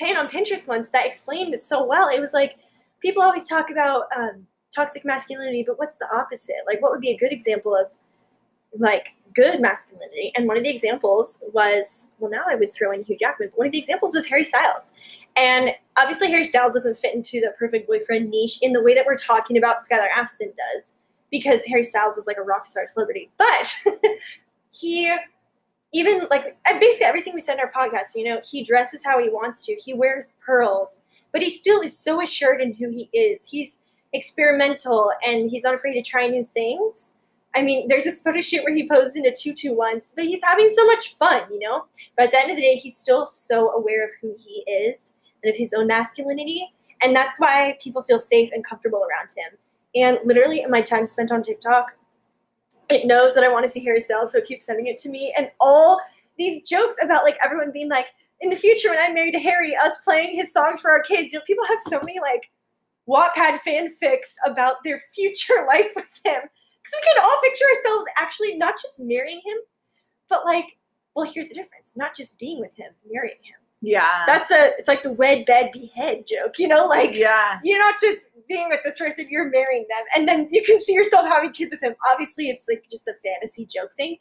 [0.03, 2.09] on Pinterest once that explained it so well.
[2.09, 2.57] It was like
[3.01, 6.57] people always talk about um, toxic masculinity, but what's the opposite?
[6.67, 7.87] Like, what would be a good example of
[8.79, 10.33] like good masculinity?
[10.37, 13.51] And one of the examples was well, now I would throw in Hugh Jackman.
[13.51, 14.93] But one of the examples was Harry Styles.
[15.37, 19.07] And obviously, Harry Styles doesn't fit into the perfect boyfriend niche in the way that
[19.07, 20.95] we're talking about Skylar Astin does,
[21.31, 23.31] because Harry Styles is like a rock star celebrity.
[23.39, 23.75] But
[24.73, 25.15] he,
[25.93, 29.23] even like uh, basically everything we said in our podcast, you know, he dresses how
[29.23, 31.03] he wants to, he wears pearls,
[31.33, 33.49] but he still is so assured in who he is.
[33.49, 33.81] He's
[34.13, 37.17] experimental and he's not afraid to try new things.
[37.55, 40.43] I mean, there's this photo shoot where he posed in a tutu once, but he's
[40.43, 41.85] having so much fun, you know?
[42.17, 45.17] But at the end of the day, he's still so aware of who he is
[45.43, 46.73] and of his own masculinity.
[47.03, 49.59] And that's why people feel safe and comfortable around him.
[49.95, 51.93] And literally, in my time spent on TikTok,
[52.89, 55.09] it knows that I want to see Harry Styles, so it keeps sending it to
[55.09, 55.35] me.
[55.37, 56.01] And all
[56.39, 58.07] these jokes about like everyone being like,
[58.41, 61.33] in the future, when I'm married to Harry, us playing his songs for our kids,
[61.33, 62.51] you know, people have so many like
[63.09, 66.43] Wattpad fanfics about their future life with him.
[66.83, 69.57] Because we can all picture ourselves actually not just marrying him,
[70.29, 70.79] but like,
[71.15, 73.57] well, here's the difference: not just being with him, marrying him.
[73.83, 74.25] Yeah.
[74.27, 77.59] That's a it's like the wed bed behead joke, you know, like yeah.
[77.65, 80.05] you're not just being with this person, you're marrying them.
[80.15, 81.95] And then you can see yourself having kids with him.
[82.13, 84.19] Obviously, it's like just a fantasy joke thing.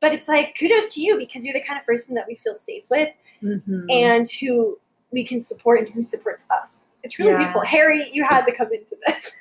[0.00, 2.54] But it's like kudos to you because you're the kind of person that we feel
[2.54, 3.08] safe with
[3.42, 3.86] Mhm.
[3.90, 4.78] and who
[5.10, 6.86] we can support and who supports us.
[7.02, 7.38] It's really Yeah.
[7.38, 7.62] beautiful.
[7.62, 9.34] Harry, you had to come into this.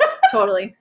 [0.30, 0.76] totally.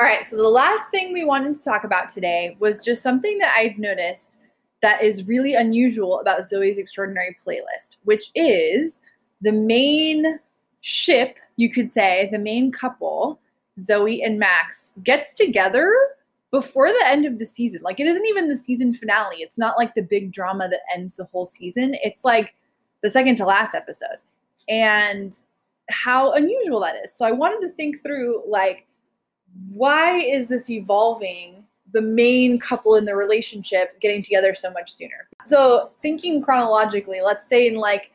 [0.00, 3.36] All right, so the last thing we wanted to talk about today was just something
[3.38, 4.38] that I've noticed
[4.80, 9.00] that is really unusual about Zoey's Extraordinary playlist, which is
[9.40, 10.38] the main
[10.82, 13.40] ship, you could say, the main couple,
[13.76, 15.92] Zoey and Max, gets together
[16.52, 17.80] before the end of the season.
[17.82, 19.38] Like, it isn't even the season finale.
[19.38, 21.96] It's not like the big drama that ends the whole season.
[22.04, 22.54] It's like
[23.02, 24.18] the second to last episode.
[24.68, 25.34] And
[25.90, 27.12] how unusual that is.
[27.14, 28.86] So I wanted to think through like
[29.70, 35.28] why is this evolving the main couple in the relationship getting together so much sooner?
[35.44, 38.12] So, thinking chronologically, let's say in like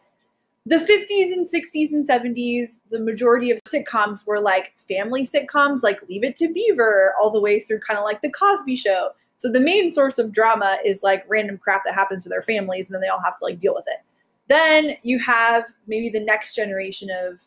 [0.65, 5.99] the 50s and 60s and 70s, the majority of sitcoms were like family sitcoms, like
[6.07, 9.09] Leave It to Beaver, all the way through kind of like The Cosby Show.
[9.35, 12.87] So, the main source of drama is like random crap that happens to their families,
[12.87, 13.99] and then they all have to like deal with it.
[14.47, 17.41] Then you have maybe the next generation of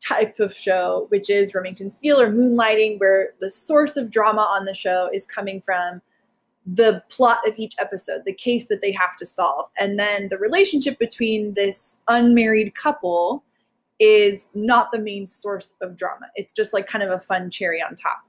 [0.00, 4.64] type of show, which is Remington Steele or Moonlighting, where the source of drama on
[4.64, 6.00] the show is coming from
[6.66, 9.68] the plot of each episode, the case that they have to solve.
[9.78, 13.42] And then the relationship between this unmarried couple
[13.98, 16.26] is not the main source of drama.
[16.34, 18.28] It's just like kind of a fun cherry on top.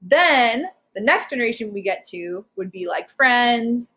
[0.00, 3.94] Then the next generation we get to would be like Friends,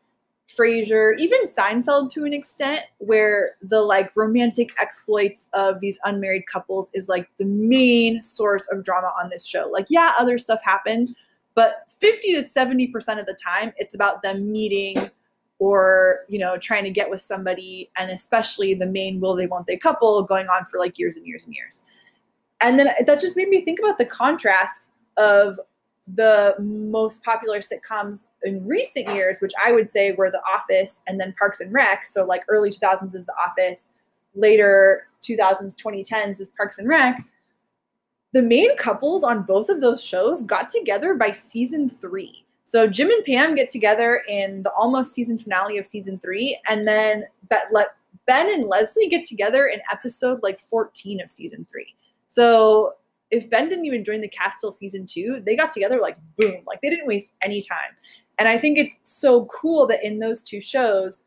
[0.47, 6.91] Frasier, even Seinfeld to an extent, where the like romantic exploits of these unmarried couples
[6.93, 9.67] is like the main source of drama on this show.
[9.71, 11.13] Like, yeah, other stuff happens,
[11.55, 15.09] but 50 to 70% of the time, it's about them meeting
[15.57, 19.65] or, you know, trying to get with somebody, and especially the main will they, won't
[19.65, 21.81] they couple going on for like years and years and years.
[22.61, 25.59] And then that just made me think about the contrast of
[26.07, 31.19] the most popular sitcoms in recent years, which I would say were The Office and
[31.19, 32.05] then Parks and Rec.
[32.05, 33.89] So, like early 2000s is The Office,
[34.35, 37.23] later 2000s, 2010s is Parks and Rec.
[38.33, 42.45] The main couples on both of those shows got together by season three.
[42.63, 46.87] So, Jim and Pam get together in the almost season finale of season three, and
[46.87, 51.95] then Ben and Leslie get together in episode like 14 of season three.
[52.27, 52.93] So,
[53.31, 56.61] if Ben didn't even join the cast till season two, they got together like boom,
[56.65, 57.95] like they didn't waste any time.
[58.37, 61.25] And I think it's so cool that in those two shows,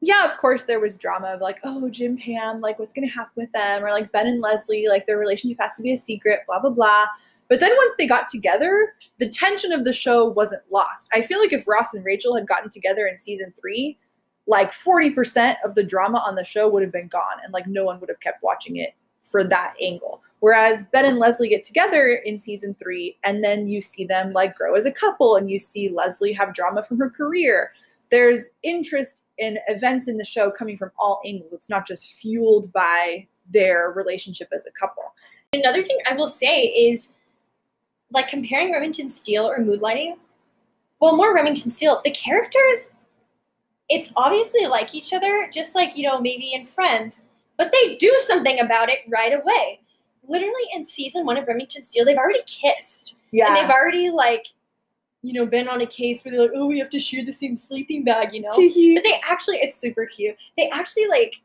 [0.00, 3.32] yeah, of course there was drama of like, oh, Jim Pam, like what's gonna happen
[3.36, 6.40] with them, or like Ben and Leslie, like their relationship has to be a secret,
[6.46, 7.06] blah blah blah.
[7.48, 11.10] But then once they got together, the tension of the show wasn't lost.
[11.12, 13.98] I feel like if Ross and Rachel had gotten together in season three,
[14.46, 17.84] like 40% of the drama on the show would have been gone and like no
[17.84, 20.22] one would have kept watching it for that angle.
[20.40, 24.56] Whereas Ben and Leslie get together in season three, and then you see them like
[24.56, 27.72] grow as a couple, and you see Leslie have drama from her career.
[28.10, 31.52] There's interest in events in the show coming from all angles.
[31.52, 35.04] It's not just fueled by their relationship as a couple.
[35.52, 37.14] Another thing I will say is
[38.10, 40.16] like comparing Remington Steele or Moonlighting.
[41.00, 42.92] Well, more Remington Steele, the characters,
[43.88, 47.24] it's obviously like each other, just like, you know, maybe in Friends,
[47.56, 49.80] but they do something about it right away
[50.28, 53.16] literally in season one of Remington Steele, they've already kissed.
[53.30, 53.46] Yeah.
[53.46, 54.46] And they've already like,
[55.22, 57.32] you know, been on a case where they're like, oh, we have to share the
[57.32, 58.48] same sleeping bag, you know?
[58.94, 60.36] but they actually, it's super cute.
[60.56, 61.36] They actually like,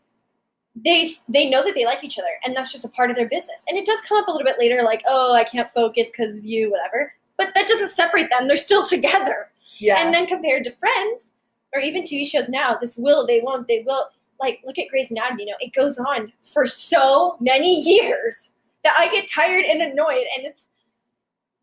[0.86, 3.28] they they know that they like each other, and that's just a part of their
[3.28, 3.66] business.
[3.68, 6.38] And it does come up a little bit later, like, oh, I can't focus because
[6.38, 7.14] of you, whatever.
[7.36, 9.50] But that doesn't separate them; they're still together.
[9.80, 9.96] Yeah.
[9.98, 11.34] And then compared to Friends,
[11.74, 14.06] or even TV shows now, this will, they won't, they will.
[14.40, 15.44] Like, look at Grey's Anatomy.
[15.44, 20.26] You know, it goes on for so many years that I get tired and annoyed
[20.36, 20.70] and it's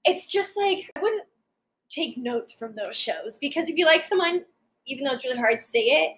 [0.04, 1.24] it's just like I wouldn't
[1.88, 4.44] take notes from those shows because if you like someone,
[4.86, 6.16] even though it's really hard to say it,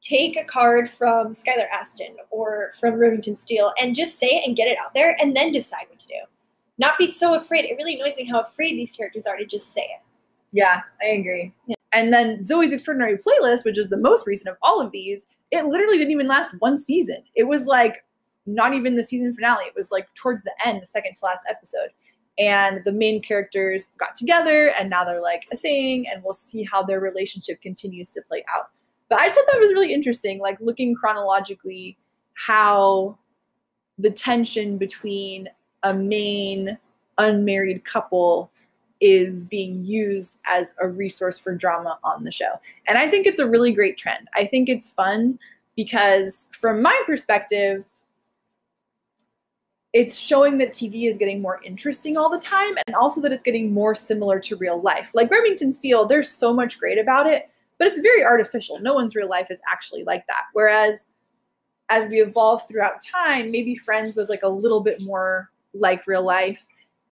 [0.00, 4.56] take a card from Skylar Astin or from Remington Steele and just say it and
[4.56, 6.20] get it out there and then decide what to do.
[6.78, 7.66] Not be so afraid.
[7.66, 10.00] It really annoys me how afraid these characters are to just say it.
[10.52, 11.52] Yeah, I agree.
[11.66, 11.76] Yeah.
[11.92, 15.66] And then Zoey's Extraordinary Playlist, which is the most recent of all of these, it
[15.66, 17.22] literally didn't even last one season.
[17.34, 18.04] It was like
[18.46, 19.64] not even the season finale.
[19.64, 21.90] It was like towards the end, the second to last episode.
[22.38, 26.66] And the main characters got together and now they're like a thing, and we'll see
[26.70, 28.70] how their relationship continues to play out.
[29.08, 31.98] But I just thought that was really interesting, like looking chronologically
[32.34, 33.18] how
[33.98, 35.48] the tension between
[35.82, 36.78] a main
[37.18, 38.50] unmarried couple
[39.00, 42.60] is being used as a resource for drama on the show.
[42.86, 44.28] And I think it's a really great trend.
[44.34, 45.38] I think it's fun
[45.76, 47.84] because, from my perspective,
[49.92, 53.42] it's showing that TV is getting more interesting all the time and also that it's
[53.42, 55.12] getting more similar to real life.
[55.14, 58.78] Like Remington Steele, there's so much great about it, but it's very artificial.
[58.78, 60.44] No one's real life is actually like that.
[60.52, 61.06] Whereas
[61.88, 66.22] as we evolve throughout time, maybe Friends was like a little bit more like real
[66.22, 66.64] life.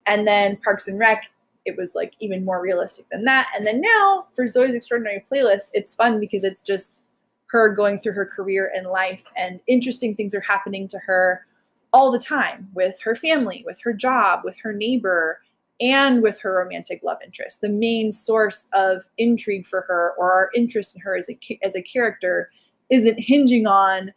[0.05, 1.23] And then Parks and Rec,
[1.66, 3.51] it was like even more realistic than that.
[3.55, 7.05] And then now for Zoey's Extraordinary Playlist, it's fun because it's just
[7.47, 11.45] her going through her career and life, and interesting things are happening to her
[11.93, 15.39] all the time with her family, with her job, with her neighbor,
[15.80, 17.61] and with her romantic love interest.
[17.61, 21.76] The main source of intrigue for her or our interest in her as a, as
[21.76, 22.49] a character
[22.89, 24.13] isn't hinging on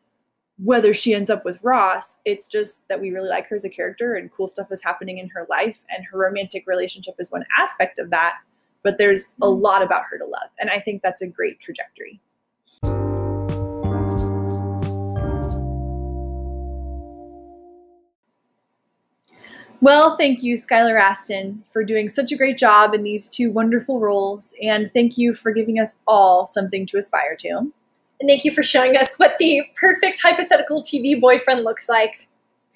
[0.62, 2.18] whether she ends up with Ross.
[2.24, 5.18] It's just that we really like her as a character and cool stuff is happening
[5.18, 5.84] in her life.
[5.88, 8.38] And her romantic relationship is one aspect of that.
[8.82, 9.62] But there's a mm-hmm.
[9.62, 10.50] lot about her to love.
[10.61, 12.20] And I think that's a great trajectory.
[19.80, 24.00] Well, thank you, Skylar Astin, for doing such a great job in these two wonderful
[24.00, 24.52] roles.
[24.61, 27.72] And thank you for giving us all something to aspire to.
[28.20, 32.28] And thank you for showing us what the perfect hypothetical TV boyfriend looks like.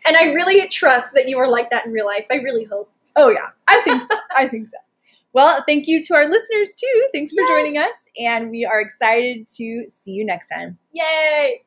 [0.07, 2.26] And I really trust that you are like that in real life.
[2.30, 2.90] I really hope.
[3.16, 3.49] Oh, yeah.
[3.68, 4.14] I think so.
[4.36, 4.78] I think so.
[5.32, 7.09] Well, thank you to our listeners, too.
[7.12, 7.49] Thanks for yes.
[7.51, 8.09] joining us.
[8.18, 10.78] And we are excited to see you next time.
[10.93, 11.62] Yay!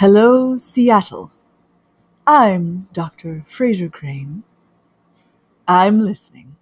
[0.00, 1.30] Hello, Seattle.
[2.26, 3.42] I'm Dr.
[3.44, 4.44] Frasier Crane.
[5.68, 6.56] I'm listening.